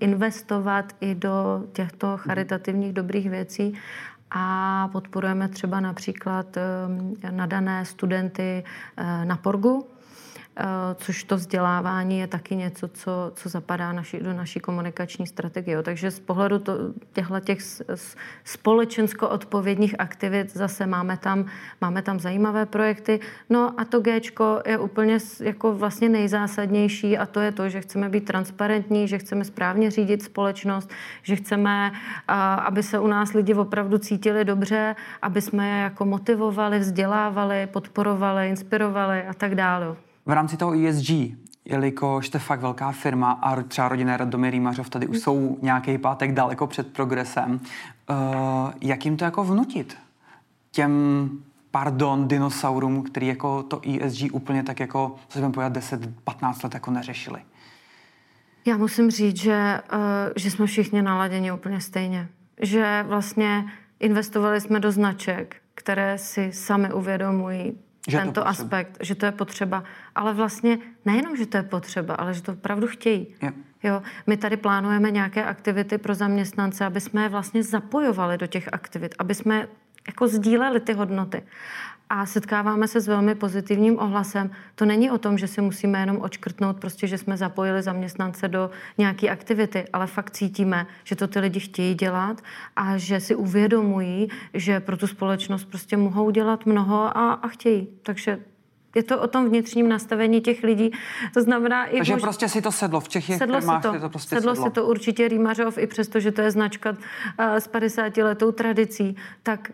investovat 0.00 0.92
i 1.00 1.14
do 1.14 1.64
těchto 1.72 2.16
charitativních 2.16 2.92
dobrých 2.92 3.30
věcí. 3.30 3.74
A 4.30 4.88
podporujeme 4.92 5.48
třeba 5.48 5.80
například 5.80 6.56
nadané 7.30 7.84
studenty 7.84 8.64
eh, 8.96 9.24
na 9.24 9.36
Porgu, 9.36 9.86
Eh, 9.86 9.91
což 10.94 11.24
to 11.24 11.36
vzdělávání 11.36 12.18
je 12.18 12.26
taky 12.26 12.56
něco, 12.56 12.88
co, 12.88 13.32
co 13.34 13.48
zapadá 13.48 13.92
naši, 13.92 14.20
do 14.20 14.32
naší 14.32 14.60
komunikační 14.60 15.26
strategie. 15.26 15.82
Takže 15.82 16.10
z 16.10 16.20
pohledu 16.20 16.58
to, 16.58 16.78
těchto 17.12 17.40
těch 17.40 17.58
společensko 18.44 19.28
odpovědných 19.28 19.94
aktivit 19.98 20.54
zase 20.54 20.86
máme 20.86 21.16
tam, 21.16 21.46
máme 21.80 22.02
tam 22.02 22.20
zajímavé 22.20 22.66
projekty. 22.66 23.20
No 23.50 23.80
a 23.80 23.84
to 23.84 24.00
G 24.00 24.20
je 24.66 24.78
úplně 24.78 25.18
jako 25.40 25.74
vlastně 25.74 26.08
nejzásadnější 26.08 27.18
a 27.18 27.26
to 27.26 27.40
je 27.40 27.52
to, 27.52 27.68
že 27.68 27.80
chceme 27.80 28.08
být 28.08 28.24
transparentní, 28.24 29.08
že 29.08 29.18
chceme 29.18 29.44
správně 29.44 29.90
řídit 29.90 30.22
společnost, 30.22 30.90
že 31.22 31.36
chceme, 31.36 31.92
aby 32.58 32.82
se 32.82 32.98
u 32.98 33.06
nás 33.06 33.32
lidi 33.32 33.54
opravdu 33.54 33.98
cítili 33.98 34.44
dobře, 34.44 34.96
aby 35.22 35.40
jsme 35.40 35.68
je 35.68 35.82
jako 35.82 36.04
motivovali, 36.04 36.78
vzdělávali, 36.78 37.66
podporovali, 37.66 38.48
inspirovali 38.48 39.22
a 39.22 39.34
tak 39.34 39.54
dále 39.54 39.96
v 40.26 40.30
rámci 40.30 40.56
toho 40.56 40.72
ESG, 40.86 41.10
jelikož 41.64 42.26
jste 42.26 42.38
fakt 42.38 42.60
velká 42.60 42.92
firma 42.92 43.32
a 43.32 43.62
třeba 43.62 43.88
rodinné 43.88 44.16
Radomir 44.16 44.50
Rýmařov 44.50 44.88
tady 44.88 45.06
už 45.06 45.18
jsou 45.18 45.58
nějaký 45.62 45.98
pátek 45.98 46.32
daleko 46.32 46.66
před 46.66 46.92
progresem, 46.92 47.60
uh, 48.10 48.72
jak 48.80 49.04
jim 49.04 49.16
to 49.16 49.24
jako 49.24 49.44
vnutit? 49.44 49.96
Těm 50.70 51.30
pardon, 51.70 52.28
dinosaurům, 52.28 53.02
který 53.02 53.26
jako 53.26 53.62
to 53.62 53.80
ESG 54.00 54.24
úplně 54.32 54.62
tak 54.62 54.80
jako, 54.80 55.16
co 55.28 55.38
jsme 55.38 55.50
pojat 55.50 55.72
10-15 55.72 56.64
let 56.64 56.74
jako 56.74 56.90
neřešili? 56.90 57.40
Já 58.66 58.76
musím 58.76 59.10
říct, 59.10 59.36
že, 59.36 59.80
uh, 59.92 59.98
že 60.36 60.50
jsme 60.50 60.66
všichni 60.66 61.02
naladěni 61.02 61.52
úplně 61.52 61.80
stejně. 61.80 62.28
Že 62.60 63.04
vlastně 63.08 63.64
investovali 64.00 64.60
jsme 64.60 64.80
do 64.80 64.92
značek, 64.92 65.56
které 65.74 66.18
si 66.18 66.52
sami 66.52 66.92
uvědomují 66.92 67.78
že 68.08 68.18
tento 68.18 68.40
to 68.40 68.48
aspekt, 68.48 68.98
že 69.00 69.14
to 69.14 69.26
je 69.26 69.32
potřeba. 69.32 69.84
Ale 70.14 70.34
vlastně 70.34 70.78
nejenom, 71.04 71.36
že 71.36 71.46
to 71.46 71.56
je 71.56 71.62
potřeba, 71.62 72.14
ale 72.14 72.34
že 72.34 72.42
to 72.42 72.52
opravdu 72.52 72.86
chtějí. 72.86 73.34
Je. 73.42 73.52
Jo, 73.82 74.02
my 74.26 74.36
tady 74.36 74.56
plánujeme 74.56 75.10
nějaké 75.10 75.44
aktivity 75.44 75.98
pro 75.98 76.14
zaměstnance, 76.14 76.84
aby 76.84 77.00
jsme 77.00 77.22
je 77.22 77.28
vlastně 77.28 77.62
zapojovali 77.62 78.38
do 78.38 78.46
těch 78.46 78.68
aktivit, 78.72 79.14
aby 79.18 79.34
jsme 79.34 79.68
jako 80.06 80.28
sdíleli 80.28 80.80
ty 80.80 80.92
hodnoty 80.92 81.42
a 82.14 82.26
setkáváme 82.26 82.88
se 82.88 83.00
s 83.00 83.08
velmi 83.08 83.34
pozitivním 83.34 83.98
ohlasem. 83.98 84.50
To 84.74 84.84
není 84.84 85.10
o 85.10 85.18
tom, 85.18 85.38
že 85.38 85.48
si 85.48 85.60
musíme 85.60 86.00
jenom 86.00 86.20
očkrtnout, 86.20 86.76
prostě, 86.76 87.06
že 87.06 87.18
jsme 87.18 87.36
zapojili 87.36 87.82
zaměstnance 87.82 88.48
do 88.48 88.70
nějaké 88.98 89.28
aktivity, 89.28 89.84
ale 89.92 90.06
fakt 90.06 90.30
cítíme, 90.30 90.86
že 91.04 91.16
to 91.16 91.28
ty 91.28 91.40
lidi 91.40 91.60
chtějí 91.60 91.94
dělat 91.94 92.40
a 92.76 92.98
že 92.98 93.20
si 93.20 93.34
uvědomují, 93.34 94.28
že 94.54 94.80
pro 94.80 94.96
tu 94.96 95.06
společnost 95.06 95.64
prostě 95.64 95.96
mohou 95.96 96.30
dělat 96.30 96.66
mnoho 96.66 97.16
a, 97.18 97.32
a 97.32 97.48
chtějí. 97.48 97.88
Takže 98.02 98.38
je 98.94 99.02
to 99.02 99.20
o 99.20 99.26
tom 99.26 99.48
vnitřním 99.48 99.88
nastavení 99.88 100.40
těch 100.40 100.62
lidí. 100.62 100.90
To 101.34 101.42
znamená 101.42 101.84
i... 101.84 101.96
Takže 101.96 102.12
mož... 102.12 102.22
prostě 102.22 102.48
si 102.48 102.62
to 102.62 102.72
sedlo 102.72 103.00
v 103.00 103.08
Čechách, 103.08 103.38
sedlo 103.38 103.60
si 103.60 103.66
to, 103.82 104.00
to 104.00 104.08
prostě 104.08 104.36
sedlo, 104.36 104.54
sedlo. 104.54 104.68
si 104.68 104.72
to 104.72 104.86
určitě 104.86 105.28
Rýmařov, 105.28 105.78
i 105.78 105.86
přesto, 105.86 106.20
že 106.20 106.32
to 106.32 106.40
je 106.40 106.50
značka 106.50 106.90
uh, 106.90 106.96
s 107.54 107.68
50 107.68 108.16
letou 108.16 108.52
tradicí, 108.52 109.16
tak 109.42 109.70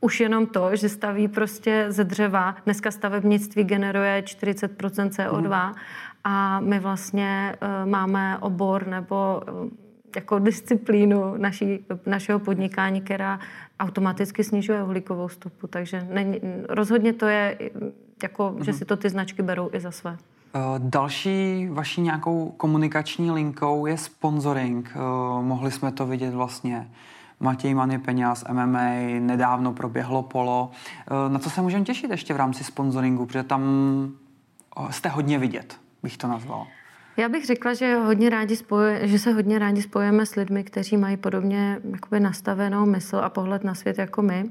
už 0.00 0.20
jenom 0.20 0.46
to, 0.46 0.76
že 0.76 0.88
staví 0.88 1.28
prostě 1.28 1.86
ze 1.88 2.04
dřeva, 2.04 2.56
dneska 2.64 2.90
stavebnictví 2.90 3.64
generuje 3.64 4.22
40% 4.22 5.08
CO2 5.08 5.68
mm. 5.68 5.74
a 6.24 6.60
my 6.60 6.80
vlastně 6.80 7.56
uh, 7.62 7.90
máme 7.90 8.38
obor 8.38 8.86
nebo 8.86 9.42
uh, 9.62 9.68
jako 10.16 10.38
disciplínu 10.38 11.36
naší, 11.36 11.84
našeho 12.06 12.38
podnikání, 12.38 13.00
která 13.00 13.40
automaticky 13.80 14.44
snižuje 14.44 14.82
uhlíkovou 14.82 15.28
stopu. 15.28 15.66
Takže 15.66 16.06
není, 16.12 16.40
rozhodně 16.68 17.12
to 17.12 17.26
je, 17.26 17.58
jako, 18.22 18.54
mm. 18.56 18.64
že 18.64 18.72
si 18.72 18.84
to 18.84 18.96
ty 18.96 19.08
značky 19.08 19.42
berou 19.42 19.70
i 19.72 19.80
za 19.80 19.90
své. 19.90 20.16
Eh, 20.54 20.58
další 20.78 21.68
vaší 21.70 22.00
nějakou 22.00 22.54
komunikační 22.56 23.30
linkou 23.30 23.86
je 23.86 23.98
sponsoring. 23.98 24.92
Mohli 25.40 25.70
jsme 25.70 25.92
to 25.92 26.06
vidět 26.06 26.34
vlastně 26.34 26.88
Matěj 27.40 27.74
Many 27.74 27.98
Peňaz, 27.98 28.44
MMA, 28.52 28.90
nedávno 29.18 29.72
proběhlo 29.72 30.22
polo. 30.22 30.70
Eh, 31.06 31.32
na 31.32 31.38
co 31.38 31.50
se 31.50 31.60
můžeme 31.60 31.84
těšit 31.84 32.10
ještě 32.10 32.34
v 32.34 32.36
rámci 32.36 32.64
sponsoringu, 32.64 33.26
protože 33.26 33.42
tam 33.42 33.62
eh, 34.76 34.92
jste 34.92 35.08
hodně 35.08 35.38
vidět, 35.38 35.80
bych 36.02 36.16
to 36.16 36.28
nazval. 36.28 36.66
Já 37.16 37.28
bych 37.28 37.46
řekla, 37.46 37.74
že, 37.74 37.96
hodně 37.96 38.30
rádi 38.30 38.56
spojuje, 38.56 39.08
že 39.08 39.18
se 39.18 39.32
hodně 39.32 39.58
rádi 39.58 39.82
spojujeme 39.82 40.26
s 40.26 40.34
lidmi, 40.34 40.64
kteří 40.64 40.96
mají 40.96 41.16
podobně 41.16 41.80
jakoby 41.90 42.20
nastavenou 42.20 42.86
mysl 42.86 43.16
a 43.16 43.28
pohled 43.28 43.64
na 43.64 43.74
svět 43.74 43.98
jako 43.98 44.22
my. 44.22 44.50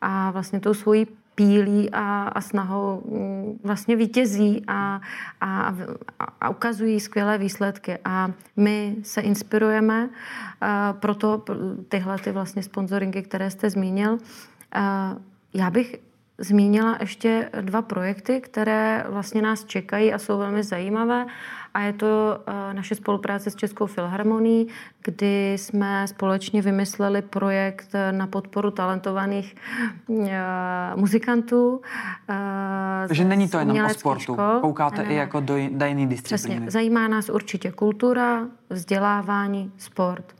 A 0.00 0.30
vlastně 0.30 0.60
tou 0.60 0.74
svojí 0.74 1.06
pílí 1.36 1.90
a, 1.92 2.28
a 2.28 2.40
snahou 2.40 3.02
mm, 3.04 3.60
vlastně 3.64 3.96
vítězí 3.96 4.64
a, 4.66 5.00
a, 5.40 5.74
a 6.40 6.48
ukazují 6.48 7.00
skvělé 7.00 7.38
výsledky. 7.38 7.98
A 8.04 8.30
my 8.56 8.96
se 9.02 9.20
inspirujeme, 9.20 10.08
a 10.60 10.92
proto 10.92 11.44
tyhle 11.88 12.18
ty 12.18 12.32
vlastně 12.32 12.62
sponsoringy, 12.62 13.22
které 13.22 13.50
jste 13.50 13.70
zmínil. 13.70 14.18
A 14.72 15.16
já 15.54 15.70
bych 15.70 15.96
zmínila 16.38 16.96
ještě 17.00 17.50
dva 17.60 17.82
projekty, 17.82 18.40
které 18.40 19.04
vlastně 19.08 19.42
nás 19.42 19.64
čekají 19.64 20.12
a 20.14 20.18
jsou 20.18 20.38
velmi 20.38 20.62
zajímavé. 20.62 21.26
A 21.76 21.80
je 21.80 21.92
to 21.92 22.38
eh, 22.46 22.74
naše 22.74 22.94
spolupráce 22.94 23.50
s 23.50 23.56
Českou 23.56 23.86
filharmonií, 23.86 24.68
kdy 25.04 25.52
jsme 25.52 26.08
společně 26.08 26.62
vymysleli 26.62 27.22
projekt 27.22 27.92
na 28.10 28.26
podporu 28.26 28.70
talentovaných 28.70 29.56
uh, 30.06 30.26
muzikantů. 30.94 31.80
Takže 33.08 33.24
není 33.24 33.48
to 33.48 33.58
jenom 33.58 33.84
o 33.84 33.88
sportu, 33.88 34.22
škol. 34.22 34.60
koukáte 34.60 35.02
ne, 35.02 35.08
ne. 35.08 35.14
i 35.14 35.16
jako 35.16 35.40
do, 35.40 35.54
do 35.70 35.86
jiné 35.86 36.06
disciplíny. 36.06 36.56
Přesně, 36.56 36.70
zajímá 36.70 37.08
nás 37.08 37.28
určitě 37.28 37.72
kultura, 37.72 38.46
vzdělávání, 38.70 39.72
sport. 39.76 40.34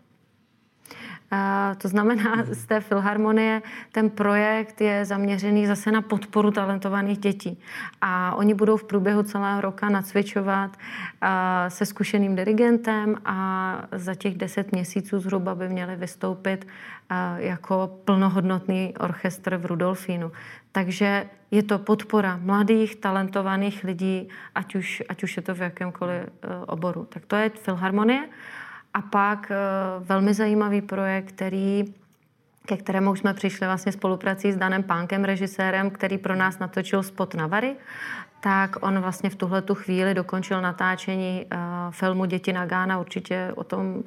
To 1.79 1.89
znamená, 1.89 2.45
z 2.51 2.67
té 2.67 2.81
filharmonie 2.81 3.63
ten 3.93 4.11
projekt 4.11 4.81
je 4.81 5.05
zaměřený 5.05 5.67
zase 5.67 5.93
na 5.93 6.03
podporu 6.03 6.51
talentovaných 6.51 7.19
dětí. 7.19 7.61
A 8.01 8.35
oni 8.35 8.55
budou 8.55 8.77
v 8.77 8.85
průběhu 8.85 9.23
celého 9.23 9.61
roka 9.61 9.89
nacvičovat 9.89 10.77
se 11.69 11.87
zkušeným 11.87 12.37
dirigentem 12.37 13.17
a 13.25 13.79
za 13.93 14.15
těch 14.15 14.37
deset 14.37 14.73
měsíců 14.73 15.21
zhruba 15.21 15.55
by 15.55 15.69
měli 15.69 15.97
vystoupit 15.97 16.67
jako 17.37 18.01
plnohodnotný 18.05 18.95
orchestr 19.01 19.57
v 19.57 19.67
Rudolfínu. 19.67 20.33
Takže 20.73 21.27
je 21.51 21.63
to 21.63 21.79
podpora 21.79 22.37
mladých, 22.43 22.97
talentovaných 22.97 23.85
lidí, 23.85 24.29
ať 24.55 24.75
už, 24.75 25.03
ať 25.09 25.23
už 25.23 25.37
je 25.37 25.43
to 25.43 25.55
v 25.55 25.61
jakémkoliv 25.61 26.23
e, 26.23 26.29
oboru. 26.67 27.05
Tak 27.05 27.27
to 27.27 27.37
je 27.37 27.51
filharmonie. 27.51 28.29
A 28.97 29.03
pak 29.03 29.51
eh, 29.51 29.57
velmi 30.01 30.35
zajímavý 30.35 30.81
projekt, 30.81 31.29
který 31.33 31.85
ke 32.67 32.77
kterému 32.77 33.17
jsme 33.17 33.35
přišli 33.35 33.67
vlastně 33.67 33.93
spoluprací 33.93 34.53
s 34.53 34.57
Danem 34.57 34.83
Pánkem, 34.83 35.25
režisérem, 35.25 35.91
který 35.91 36.19
pro 36.19 36.37
nás 36.37 36.59
natočil 36.59 37.03
spot 37.03 37.35
na 37.35 37.47
Vary, 37.47 37.77
tak 38.41 38.77
on 38.81 38.99
vlastně 38.99 39.31
v 39.31 39.35
tuhle 39.35 39.63
tu 39.63 39.75
chvíli 39.75 40.15
dokončil 40.15 40.61
natáčení 40.61 41.45
uh, 41.45 41.59
filmu 41.91 42.25
Děti 42.25 42.53
na 42.53 42.67
Gána. 42.67 43.01
Určitě 43.01 43.53
o 43.55 43.65
tom 43.65 44.03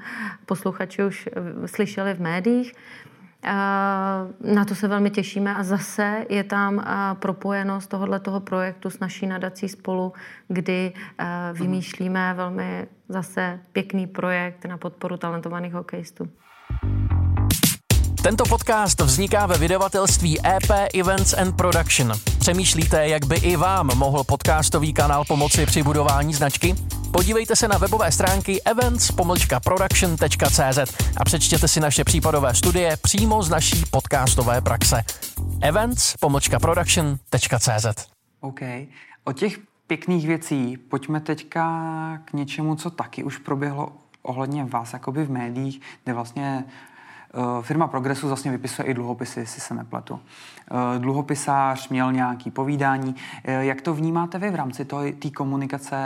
posluchači 0.46 1.04
už 1.04 1.30
uh, 1.60 1.66
slyšeli 1.66 2.14
v 2.14 2.22
médiích. 2.22 2.74
Na 3.44 4.66
to 4.68 4.76
se 4.76 4.88
velmi 4.88 5.10
těšíme 5.10 5.56
a 5.56 5.64
zase 5.64 6.26
je 6.30 6.44
tam 6.44 6.86
propojenost 7.20 7.90
tohoto 7.90 8.20
toho 8.20 8.40
projektu 8.40 8.90
s 8.90 9.00
naší 9.00 9.28
nadací 9.28 9.70
spolu, 9.70 10.14
kdy 10.48 10.94
vymýšlíme 11.54 12.34
velmi 12.34 12.88
zase 13.10 13.60
pěkný 13.72 14.08
projekt 14.08 14.66
na 14.66 14.78
podporu 14.78 15.18
talentovaných 15.18 15.74
hokejistů. 15.74 16.30
Tento 18.24 18.44
podcast 18.50 19.02
vzniká 19.02 19.46
ve 19.46 19.58
vydavatelství 19.58 20.48
EP 20.48 20.94
Events 20.94 21.34
and 21.34 21.56
Production. 21.56 22.12
Přemýšlíte, 22.40 23.08
jak 23.08 23.26
by 23.26 23.36
i 23.36 23.56
vám 23.56 23.98
mohl 23.98 24.24
podcastový 24.24 24.94
kanál 24.94 25.26
pomoci 25.26 25.66
při 25.66 25.84
budování 25.84 26.34
značky? 26.34 26.76
Podívejte 27.14 27.56
se 27.56 27.68
na 27.68 27.78
webové 27.78 28.12
stránky 28.12 28.62
events-production.cz 28.62 30.78
a 31.18 31.26
přečtěte 31.26 31.68
si 31.68 31.80
naše 31.80 32.04
případové 32.04 32.56
studie 32.56 32.98
přímo 33.02 33.44
z 33.44 33.50
naší 33.50 33.84
podcastové 33.92 34.62
praxe. 34.62 35.02
events-production.cz 35.62 38.08
OK. 38.40 38.60
O 39.24 39.34
těch 39.34 39.60
pěkných 39.88 40.28
věcí 40.28 40.78
pojďme 40.78 41.20
teďka 41.20 42.22
k 42.26 42.34
něčemu, 42.34 42.76
co 42.76 42.90
taky 42.90 43.24
už 43.24 43.38
proběhlo 43.38 43.92
ohledně 44.22 44.66
vás 44.66 44.94
jakoby 44.94 45.26
v 45.26 45.32
médiích, 45.32 45.82
kde 46.04 46.14
vlastně 46.14 46.64
Eh, 47.34 47.62
firma 47.62 47.88
Progressu 47.88 48.28
vlastně 48.28 48.52
vypisuje 48.52 48.88
i 48.88 48.94
dluhopisy, 48.94 49.40
jestli 49.40 49.62
se 49.62 49.74
nepletu. 49.74 50.20
Eh, 50.72 51.00
dluhopisář 51.00 51.90
měl 51.90 52.12
nějaký 52.12 52.52
povídání. 52.52 53.16
Eh, 53.44 53.66
jak 53.66 53.82
to 53.82 53.94
vnímáte 53.94 54.40
vy 54.40 54.50
v 54.50 54.56
rámci 54.56 54.86
té 55.20 55.30
komunikace, 55.36 55.98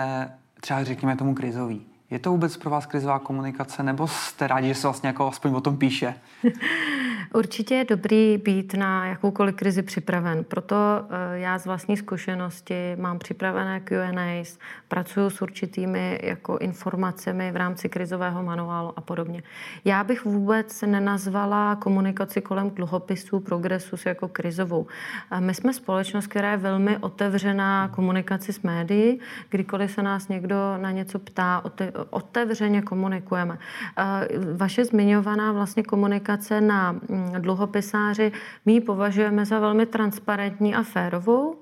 třeba 0.63 0.83
řekněme 0.83 1.15
tomu 1.15 1.35
krizový? 1.35 1.81
Je 2.09 2.19
to 2.19 2.31
vůbec 2.31 2.57
pro 2.57 2.69
vás 2.69 2.85
krizová 2.85 3.19
komunikace, 3.19 3.83
nebo 3.83 4.07
jste 4.07 4.47
rádi, 4.47 4.67
že 4.67 4.75
se 4.75 4.87
vlastně 4.87 5.07
jako 5.07 5.27
aspoň 5.27 5.53
o 5.53 5.61
tom 5.61 5.77
píše? 5.77 6.15
Určitě 7.33 7.75
je 7.75 7.85
dobrý 7.85 8.37
být 8.37 8.73
na 8.73 9.05
jakoukoliv 9.05 9.55
krizi 9.55 9.81
připraven. 9.81 10.43
Proto 10.43 10.75
eh, 10.75 11.39
já 11.39 11.59
z 11.59 11.65
vlastní 11.65 11.97
zkušenosti 11.97 12.95
mám 12.99 13.19
připravené 13.19 13.79
Q&As, 13.79 14.59
pracuji 14.87 15.29
s 15.29 15.41
určitými 15.41 16.19
jako 16.23 16.57
informacemi 16.57 17.51
v 17.51 17.55
rámci 17.55 17.89
krizového 17.89 18.43
manuálu 18.43 18.93
a 18.95 19.01
podobně. 19.01 19.43
Já 19.85 20.03
bych 20.03 20.25
vůbec 20.25 20.81
nenazvala 20.81 21.75
komunikaci 21.75 22.41
kolem 22.41 22.69
dluhopisů 22.69 23.39
progresu 23.39 23.95
jako 24.05 24.27
krizovou. 24.27 24.87
Eh, 25.31 25.41
my 25.41 25.53
jsme 25.53 25.73
společnost, 25.73 26.27
která 26.27 26.51
je 26.51 26.57
velmi 26.57 26.97
otevřená 26.97 27.87
komunikaci 27.87 28.53
s 28.53 28.61
médií. 28.61 29.19
Kdykoliv 29.49 29.91
se 29.91 30.03
nás 30.03 30.27
někdo 30.27 30.77
na 30.77 30.91
něco 30.91 31.19
ptá, 31.19 31.63
otevřeně 32.09 32.81
komunikujeme. 32.81 33.57
Eh, 33.97 34.27
vaše 34.55 34.85
zmiňovaná 34.85 35.51
vlastně 35.51 35.83
komunikace 35.83 36.61
na 36.61 36.95
dluhopisáři, 37.39 38.31
my 38.65 38.73
ji 38.73 38.81
považujeme 38.81 39.45
za 39.45 39.59
velmi 39.59 39.85
transparentní 39.85 40.75
a 40.75 40.83
férovou 40.83 41.55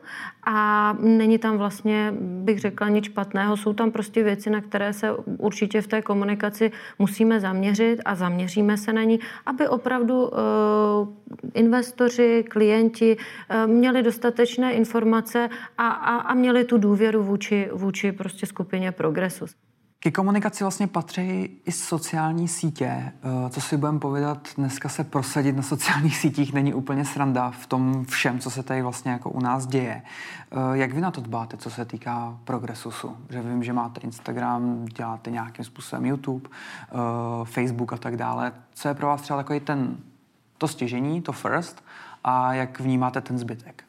a 0.46 0.94
není 1.00 1.38
tam 1.38 1.58
vlastně, 1.58 2.14
bych 2.20 2.60
řekla, 2.60 2.90
nic 2.90 3.06
špatného. 3.06 3.58
Jsou 3.58 3.74
tam 3.74 3.92
prostě 3.92 4.24
věci, 4.24 4.50
na 4.50 4.62
které 4.62 4.94
se 4.94 5.14
určitě 5.38 5.82
v 5.82 5.88
té 5.88 6.02
komunikaci 6.02 6.72
musíme 7.00 7.40
zaměřit 7.40 8.02
a 8.06 8.16
zaměříme 8.16 8.78
se 8.78 8.94
na 8.94 9.04
ní, 9.04 9.20
aby 9.46 9.68
opravdu 9.68 10.28
uh, 10.28 10.30
investoři, 11.54 12.46
klienti 12.50 13.18
uh, 13.18 13.72
měli 13.72 14.04
dostatečné 14.04 14.74
informace 14.74 15.50
a, 15.78 15.88
a, 15.88 16.16
a 16.16 16.34
měli 16.34 16.64
tu 16.64 16.78
důvěru 16.78 17.24
vůči, 17.24 17.70
vůči 17.74 18.12
prostě 18.12 18.46
skupině 18.46 18.92
Progresu. 18.92 19.46
Ke 20.04 20.12
komunikaci 20.12 20.64
vlastně 20.64 20.88
patří 20.88 21.50
i 21.66 21.72
sociální 21.72 22.48
sítě. 22.48 22.86
Eh, 22.86 23.50
co 23.50 23.62
si 23.62 23.78
budeme 23.78 24.00
povědat, 24.00 24.48
dneska 24.58 24.90
se 24.90 25.04
prosadit 25.04 25.56
na 25.56 25.62
sociálních 25.62 26.18
sítích 26.18 26.54
není 26.54 26.74
úplně 26.74 27.06
sranda 27.06 27.52
v 27.52 27.68
tom 27.68 28.06
všem, 28.06 28.40
co 28.40 28.52
se 28.52 28.64
tady 28.64 28.82
vlastně 28.82 29.12
jako 29.12 29.30
u 29.30 29.40
nás 29.40 29.68
děje. 29.68 30.02
Eh, 30.02 30.56
jak 30.74 30.94
vy 30.94 31.02
na 31.02 31.12
to 31.12 31.22
dbáte, 31.22 31.58
co 31.58 31.70
se 31.70 31.86
týká 31.86 32.40
progresusu? 32.44 33.18
Že 33.30 33.42
vím, 33.42 33.64
že 33.64 33.74
máte 33.74 34.02
Instagram, 34.02 34.86
děláte 34.86 35.32
nějakým 35.32 35.66
způsobem 35.66 36.06
YouTube, 36.06 36.50
eh, 36.50 36.96
Facebook 37.44 37.94
a 37.94 37.98
tak 37.98 38.18
dále. 38.18 38.54
Co 38.74 38.88
je 38.88 38.94
pro 38.94 39.08
vás 39.08 39.22
třeba 39.22 39.38
takový 39.40 39.60
ten, 39.60 39.98
to 40.58 40.68
stěžení, 40.68 41.22
to 41.22 41.32
first 41.32 41.84
a 42.24 42.54
jak 42.54 42.80
vnímáte 42.80 43.22
ten 43.22 43.38
zbytek? 43.38 43.84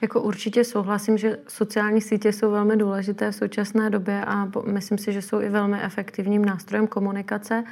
Jako 0.00 0.20
určitě 0.22 0.64
souhlasím, 0.64 1.18
že 1.18 1.38
sociální 1.48 2.00
sítě 2.00 2.32
jsou 2.32 2.50
velmi 2.50 2.76
důležité 2.76 3.30
v 3.30 3.34
současné 3.34 3.90
době 3.90 4.24
a 4.24 4.50
myslím 4.66 4.98
si, 4.98 5.12
že 5.12 5.22
jsou 5.22 5.40
i 5.40 5.48
velmi 5.48 5.82
efektivním 5.82 6.44
nástrojem 6.44 6.86
komunikace. 6.86 7.64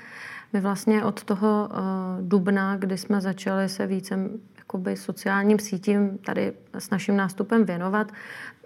My 0.53 0.61
vlastně 0.61 1.05
od 1.05 1.25
toho 1.25 1.69
uh, 1.71 2.29
dubna, 2.29 2.77
kdy 2.77 2.99
jsme 2.99 3.21
začali 3.21 3.69
se 3.69 3.87
více 3.87 4.31
jakoby 4.65 4.97
sociálním 4.97 5.59
sítím 5.59 6.19
tady 6.19 6.53
s 6.79 6.91
naším 6.91 7.17
nástupem 7.17 7.65
věnovat, 7.65 8.13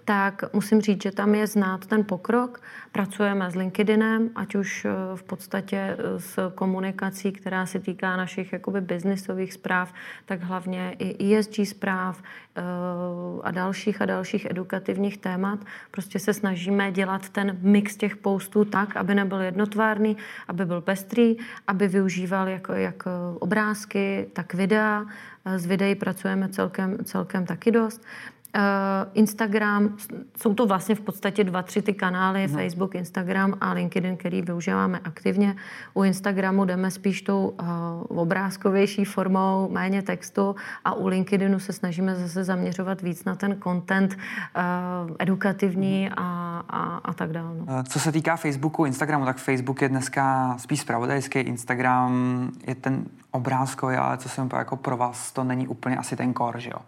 tak 0.09 0.53
musím 0.53 0.81
říct, 0.81 1.03
že 1.03 1.11
tam 1.11 1.35
je 1.35 1.47
znát 1.47 1.85
ten 1.85 2.03
pokrok. 2.03 2.61
Pracujeme 2.91 3.51
s 3.51 3.55
LinkedInem, 3.55 4.29
ať 4.35 4.55
už 4.55 4.85
eh, 4.85 4.91
v 5.15 5.23
podstatě 5.23 5.77
eh, 5.77 6.19
s 6.19 6.51
komunikací, 6.55 7.31
která 7.31 7.65
se 7.65 7.79
týká 7.79 8.17
našich 8.17 8.53
jakoby 8.53 8.81
biznisových 8.81 9.53
zpráv, 9.53 9.93
tak 10.25 10.41
hlavně 10.41 10.95
i 10.99 11.35
ESG 11.35 11.53
zpráv 11.63 12.21
eh, 12.21 12.61
a 13.43 13.51
dalších 13.51 14.01
a 14.01 14.05
dalších 14.05 14.47
edukativních 14.49 15.17
témat. 15.17 15.59
Prostě 15.91 16.19
se 16.19 16.33
snažíme 16.33 16.91
dělat 16.91 17.29
ten 17.29 17.57
mix 17.61 17.95
těch 17.95 18.17
postů 18.17 18.65
tak, 18.65 18.97
aby 18.97 19.15
nebyl 19.15 19.41
jednotvárný, 19.41 20.17
aby 20.47 20.65
byl 20.65 20.81
pestrý, 20.81 21.37
aby 21.67 21.87
využíval 21.87 22.47
jak, 22.47 22.67
jak 22.73 23.03
obrázky, 23.39 24.27
tak 24.33 24.53
videa. 24.53 25.05
S 25.57 25.65
videí 25.65 25.95
pracujeme 25.95 26.49
celkem, 26.49 26.97
celkem 27.05 27.45
taky 27.45 27.71
dost. 27.71 28.01
Uh, 28.55 28.61
Instagram, 29.13 29.97
jsou 30.41 30.53
to 30.53 30.65
vlastně 30.65 30.95
v 30.95 31.01
podstatě 31.01 31.43
dva, 31.43 31.61
tři 31.61 31.81
ty 31.81 31.93
kanály, 31.93 32.47
no. 32.47 32.57
Facebook, 32.57 32.95
Instagram 32.95 33.53
a 33.61 33.73
LinkedIn, 33.73 34.17
který 34.17 34.41
využíváme 34.41 34.99
aktivně. 35.03 35.55
U 35.93 36.03
Instagramu 36.03 36.65
jdeme 36.65 36.91
spíš 36.91 37.21
tou 37.21 37.47
uh, 37.47 38.19
obrázkovější 38.19 39.05
formou, 39.05 39.69
méně 39.71 40.01
textu 40.01 40.55
a 40.85 40.93
u 40.93 41.07
LinkedInu 41.07 41.59
se 41.59 41.73
snažíme 41.73 42.15
zase 42.15 42.43
zaměřovat 42.43 43.01
víc 43.01 43.25
na 43.25 43.35
ten 43.35 43.57
content 43.63 44.15
uh, 44.15 45.15
edukativní 45.19 46.09
a, 46.17 46.63
a, 46.69 46.97
a 47.03 47.13
tak 47.13 47.31
dále. 47.31 47.55
No. 47.55 47.83
Co 47.83 47.99
se 47.99 48.11
týká 48.11 48.35
Facebooku, 48.35 48.85
Instagramu, 48.85 49.25
tak 49.25 49.37
Facebook 49.37 49.81
je 49.81 49.89
dneska 49.89 50.55
spíš 50.57 50.79
spravodajský, 50.79 51.39
Instagram 51.39 52.51
je 52.67 52.75
ten 52.75 53.05
obrázkový, 53.31 53.95
ale 53.95 54.17
co 54.17 54.29
jsem 54.29 54.49
jako 54.57 54.75
pro 54.75 54.97
vás, 54.97 55.31
to 55.31 55.43
není 55.43 55.67
úplně 55.67 55.97
asi 55.97 56.15
ten 56.15 56.33
core, 56.33 56.59
že 56.59 56.69
jo? 56.69 56.79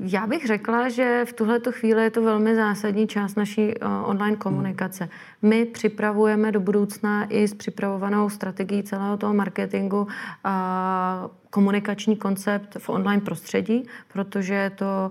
Já 0.00 0.26
bych 0.26 0.46
řekla, 0.46 0.88
že 0.88 1.24
v 1.28 1.32
tuhle 1.32 1.60
chvíli 1.70 2.02
je 2.02 2.10
to 2.10 2.22
velmi 2.22 2.54
zásadní 2.54 3.06
část 3.06 3.34
naší 3.34 3.74
online 4.04 4.36
komunikace. 4.36 5.08
My 5.42 5.64
připravujeme 5.64 6.52
do 6.52 6.60
budoucna 6.60 7.24
i 7.24 7.48
s 7.48 7.54
připravovanou 7.54 8.30
strategií 8.30 8.82
celého 8.82 9.16
toho 9.16 9.34
marketingu 9.34 10.08
komunikační 11.50 12.16
koncept 12.16 12.76
v 12.78 12.88
online 12.88 13.22
prostředí, 13.22 13.86
protože 14.12 14.54
je 14.54 14.70
to 14.70 15.10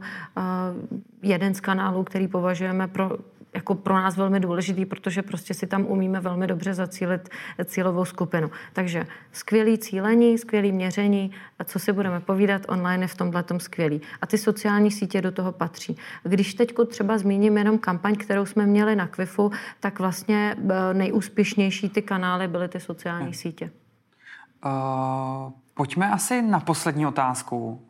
jeden 1.21 1.53
z 1.53 1.59
kanálů, 1.59 2.03
který 2.03 2.27
považujeme 2.27 2.87
pro 2.87 3.09
jako 3.53 3.75
pro 3.75 3.93
nás 3.93 4.17
velmi 4.17 4.39
důležitý, 4.39 4.85
protože 4.85 5.21
prostě 5.21 5.53
si 5.53 5.67
tam 5.67 5.85
umíme 5.85 6.19
velmi 6.19 6.47
dobře 6.47 6.73
zacílit 6.73 7.29
cílovou 7.65 8.05
skupinu. 8.05 8.51
Takže 8.73 9.07
skvělý 9.31 9.77
cílení, 9.77 10.37
skvělý 10.37 10.71
měření, 10.71 11.31
a 11.59 11.63
co 11.63 11.79
si 11.79 11.93
budeme 11.93 12.19
povídat, 12.19 12.61
online 12.67 13.03
je 13.03 13.07
v 13.07 13.15
tomhle 13.15 13.43
tom 13.43 13.59
skvělý. 13.59 14.01
A 14.21 14.27
ty 14.27 14.37
sociální 14.37 14.91
sítě 14.91 15.21
do 15.21 15.31
toho 15.31 15.51
patří. 15.51 15.97
Když 16.23 16.53
teď 16.53 16.73
třeba 16.87 17.17
zmíním 17.17 17.57
jenom 17.57 17.77
kampaň, 17.77 18.15
kterou 18.15 18.45
jsme 18.45 18.65
měli 18.65 18.95
na 18.95 19.07
Kvifu, 19.07 19.51
tak 19.79 19.99
vlastně 19.99 20.55
eh, 20.69 20.93
nejúspěšnější 20.93 21.89
ty 21.89 22.01
kanály 22.01 22.47
byly 22.47 22.67
ty 22.67 22.79
sociální 22.79 23.25
hmm. 23.25 23.33
sítě. 23.33 23.71
Uh, 24.65 25.51
pojďme 25.73 26.09
asi 26.09 26.41
na 26.41 26.59
poslední 26.59 27.05
otázku. 27.05 27.81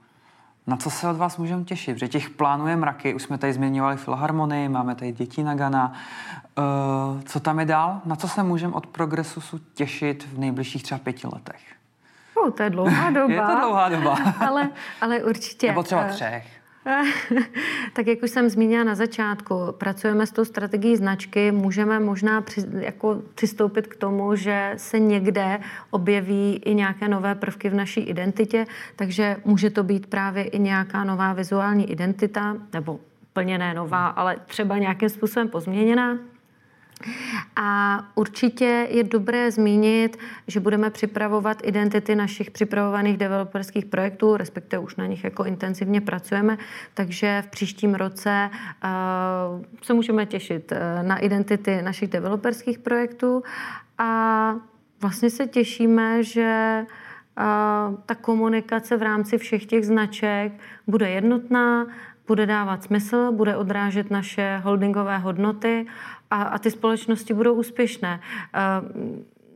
Na 0.67 0.78
co 0.78 0.89
se 0.89 1.10
od 1.10 1.17
vás 1.17 1.38
můžeme 1.38 1.63
těšit? 1.63 1.95
Protože 1.95 2.08
těch 2.08 2.30
plánů 2.30 2.67
je 2.67 2.76
mraky, 2.76 3.13
už 3.13 3.24
jsme 3.24 3.38
tady 3.38 3.54
zmiňovali 3.54 3.97
filharmonii, 3.97 4.69
máme 4.69 4.95
tady 4.95 5.12
děti 5.12 5.43
na 5.43 5.56
Gana. 5.56 5.93
Uh, 6.58 7.21
co 7.21 7.39
tam 7.39 7.60
je 7.60 7.65
dál? 7.65 8.02
Na 8.06 8.15
co 8.15 8.28
se 8.28 8.43
můžeme 8.43 8.74
od 8.74 8.88
Progresusu 8.88 9.60
těšit 9.74 10.28
v 10.34 10.39
nejbližších 10.39 10.84
třeba 10.84 11.00
pěti 11.00 11.28
letech? 11.28 11.62
Oh, 12.36 12.52
to 12.52 12.63
je 12.63 12.69
dlouhá 12.69 13.10
doba. 13.10 13.34
je 13.34 13.41
to 13.41 13.60
dlouhá 13.60 13.89
doba. 13.89 14.17
ale, 14.47 14.69
ale 15.02 15.24
určitě. 15.24 15.67
Nebo 15.67 15.84
třeba 15.84 16.02
eh, 16.02 16.10
třech. 16.10 16.61
tak 17.94 18.08
jak 18.08 18.24
už 18.24 18.30
jsem 18.30 18.50
zmínila 18.50 18.84
na 18.84 18.96
začátku, 18.96 19.56
pracujeme 19.72 20.28
s 20.28 20.32
tou 20.32 20.46
strategií 20.46 20.98
značky, 20.98 21.52
můžeme 21.52 22.00
možná 22.00 22.41
při, 22.41 22.63
jako 22.80 23.22
přistoupit 23.36 23.88
k 23.88 23.96
tomu, 23.96 24.36
že 24.36 24.74
se 24.78 25.00
někde 25.00 25.60
objeví 25.91 26.62
i 26.65 26.76
nějaké 26.76 27.08
nové 27.08 27.36
prvky 27.36 27.70
v 27.70 27.74
naší 27.74 28.02
identitě, 28.02 28.65
takže 28.96 29.38
může 29.46 29.70
to 29.70 29.84
být 29.84 30.08
právě 30.08 30.44
i 30.44 30.60
nějaká 30.60 31.04
nová 31.04 31.34
vizuální 31.34 31.91
identita, 31.91 32.58
nebo 32.74 33.00
plně 33.34 33.58
ne 33.58 33.74
nová, 33.74 34.08
ale 34.08 34.38
třeba 34.46 34.78
nějakým 34.78 35.10
způsobem 35.10 35.48
pozměněná. 35.48 36.17
A 37.56 38.00
určitě 38.16 38.88
je 38.90 39.04
dobré 39.04 39.52
zmínit, 39.52 40.18
že 40.48 40.60
budeme 40.60 40.90
připravovat 40.90 41.58
identity 41.64 42.16
našich 42.16 42.52
připravovaných 42.52 43.18
developerských 43.18 43.86
projektů, 43.86 44.38
respektive 44.38 44.80
už 44.80 44.96
na 44.96 45.06
nich 45.06 45.24
jako 45.24 45.44
intenzivně 45.44 46.02
pracujeme, 46.02 46.58
takže 46.94 47.44
v 47.46 47.50
příštím 47.50 47.96
roce 47.96 48.50
uh, 48.50 49.64
se 49.82 49.94
můžeme 49.94 50.26
těšit 50.26 50.72
uh, 50.72 51.08
na 51.08 51.18
identity 51.18 51.82
našich 51.82 52.10
developerských 52.10 52.80
projektů. 52.80 53.44
A 53.98 54.56
vlastně 55.02 55.30
se 55.30 55.48
těšíme, 55.48 56.24
že 56.24 56.86
uh, 56.86 57.96
ta 58.06 58.16
komunikace 58.16 58.98
v 58.98 59.02
rámci 59.02 59.38
všech 59.38 59.66
těch 59.66 59.86
značek 59.86 60.52
bude 60.88 61.10
jednotná, 61.10 61.88
bude 62.27 62.45
dávat 62.45 62.84
smysl, 62.84 63.31
bude 63.31 63.55
odrážet 63.55 64.12
naše 64.12 64.62
holdingové 64.63 65.17
hodnoty 65.17 65.86
a, 66.31 66.43
a 66.43 66.57
ty 66.57 66.71
společnosti 66.71 67.34
budou 67.34 67.53
úspěšné. 67.53 68.19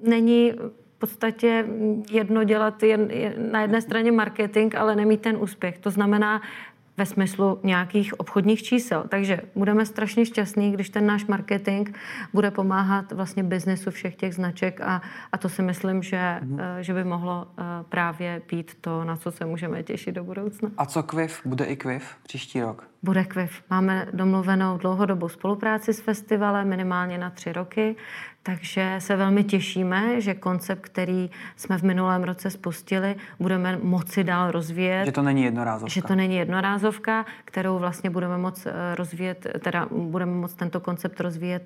Není 0.01 0.53
v 0.95 0.99
podstatě 0.99 1.65
jedno 2.11 2.43
dělat 2.43 2.83
jen, 2.83 3.09
na 3.51 3.61
jedné 3.61 3.81
straně 3.81 4.11
marketing, 4.11 4.75
ale 4.75 4.95
nemít 4.95 5.21
ten 5.21 5.37
úspěch. 5.39 5.79
To 5.79 5.89
znamená 5.89 6.41
ve 6.97 7.05
smyslu 7.05 7.59
nějakých 7.63 8.19
obchodních 8.19 8.63
čísel. 8.63 9.03
Takže 9.09 9.41
budeme 9.55 9.85
strašně 9.85 10.25
šťastní, 10.25 10.71
když 10.71 10.89
ten 10.89 11.05
náš 11.05 11.25
marketing 11.25 11.97
bude 12.33 12.51
pomáhat 12.51 13.11
vlastně 13.11 13.43
biznesu 13.43 13.91
všech 13.91 14.15
těch 14.15 14.35
značek 14.35 14.81
a, 14.81 15.01
a 15.31 15.37
to 15.37 15.49
si 15.49 15.61
myslím, 15.61 16.03
že, 16.03 16.39
mm. 16.41 16.59
že 16.81 16.93
by 16.93 17.03
mohlo 17.03 17.47
eh, 17.47 17.63
právě 17.89 18.41
být 18.51 18.77
to, 18.81 19.03
na 19.03 19.15
co 19.15 19.31
se 19.31 19.45
můžeme 19.45 19.83
těšit 19.83 20.15
do 20.15 20.23
budoucna. 20.23 20.71
A 20.77 20.85
co 20.85 21.03
KVIF? 21.03 21.41
Bude 21.45 21.65
i 21.65 21.75
KVIF 21.75 22.15
příští 22.23 22.61
rok? 22.61 22.87
Bude 23.03 23.23
KVIF. 23.23 23.63
Máme 23.69 24.07
domluvenou 24.13 24.77
dlouhodobou 24.77 25.29
spolupráci 25.29 25.93
s 25.93 25.99
festivalem, 25.99 26.69
minimálně 26.69 27.17
na 27.17 27.29
tři 27.29 27.53
roky, 27.53 27.95
takže 28.45 28.95
se 28.99 29.15
velmi 29.15 29.43
těšíme, 29.43 30.21
že 30.21 30.33
koncept, 30.33 30.81
který 30.81 31.29
jsme 31.55 31.77
v 31.77 31.83
minulém 31.83 32.23
roce 32.23 32.49
spustili, 32.49 33.15
budeme 33.39 33.79
moci 33.83 34.23
dál 34.23 34.51
rozvíjet. 34.51 35.05
Že 35.05 35.11
to 35.11 35.21
není 35.21 35.43
jednorázovka. 35.43 35.93
Že 35.93 36.01
to 36.01 36.15
není 36.15 36.35
jednorázovka, 36.35 37.25
kterou 37.45 37.79
vlastně 37.79 38.09
budeme 38.09 38.37
moc 38.37 38.65
eh, 38.65 38.95
rozvíjet, 38.95 39.47
teda 39.63 39.87
budeme 39.91 40.31
moc 40.31 40.53
tento 40.53 40.79
koncept 40.79 41.19
rozvíjet 41.19 41.63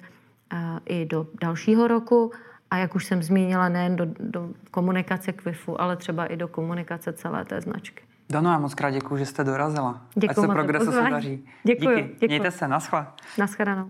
eh, 0.54 0.58
i 0.86 1.06
do 1.06 1.28
dalšího 1.42 1.88
roku. 1.88 2.32
A 2.72 2.78
jak 2.78 2.96
už 2.96 3.06
jsem 3.06 3.24
zmínila, 3.24 3.70
nejen 3.70 3.96
do, 3.96 4.06
do 4.20 4.50
komunikace 4.72 5.32
Quifu, 5.32 5.82
ale 5.82 5.96
třeba 5.96 6.26
i 6.26 6.38
do 6.38 6.48
komunikace 6.48 7.14
celé 7.14 7.46
té 7.46 7.62
značky. 7.62 8.04
Dano, 8.30 8.52
já 8.52 8.60
moc 8.60 8.74
krát 8.74 8.92
děkuji, 8.92 9.18
že 9.18 9.26
jste 9.26 9.44
dorazila. 9.44 10.02
Děkuji 10.16 10.44
Ať 10.44 10.48
se 10.48 10.48
progresu 10.48 10.92
se 10.92 11.08
daří. 11.10 11.46
Děkuji. 11.64 11.96
Díky. 11.96 12.10
Děkuji. 12.14 12.28
Mějte 12.28 12.52
se, 12.52 12.68
naschle. 12.68 13.08
Naschledanou. 13.38 13.90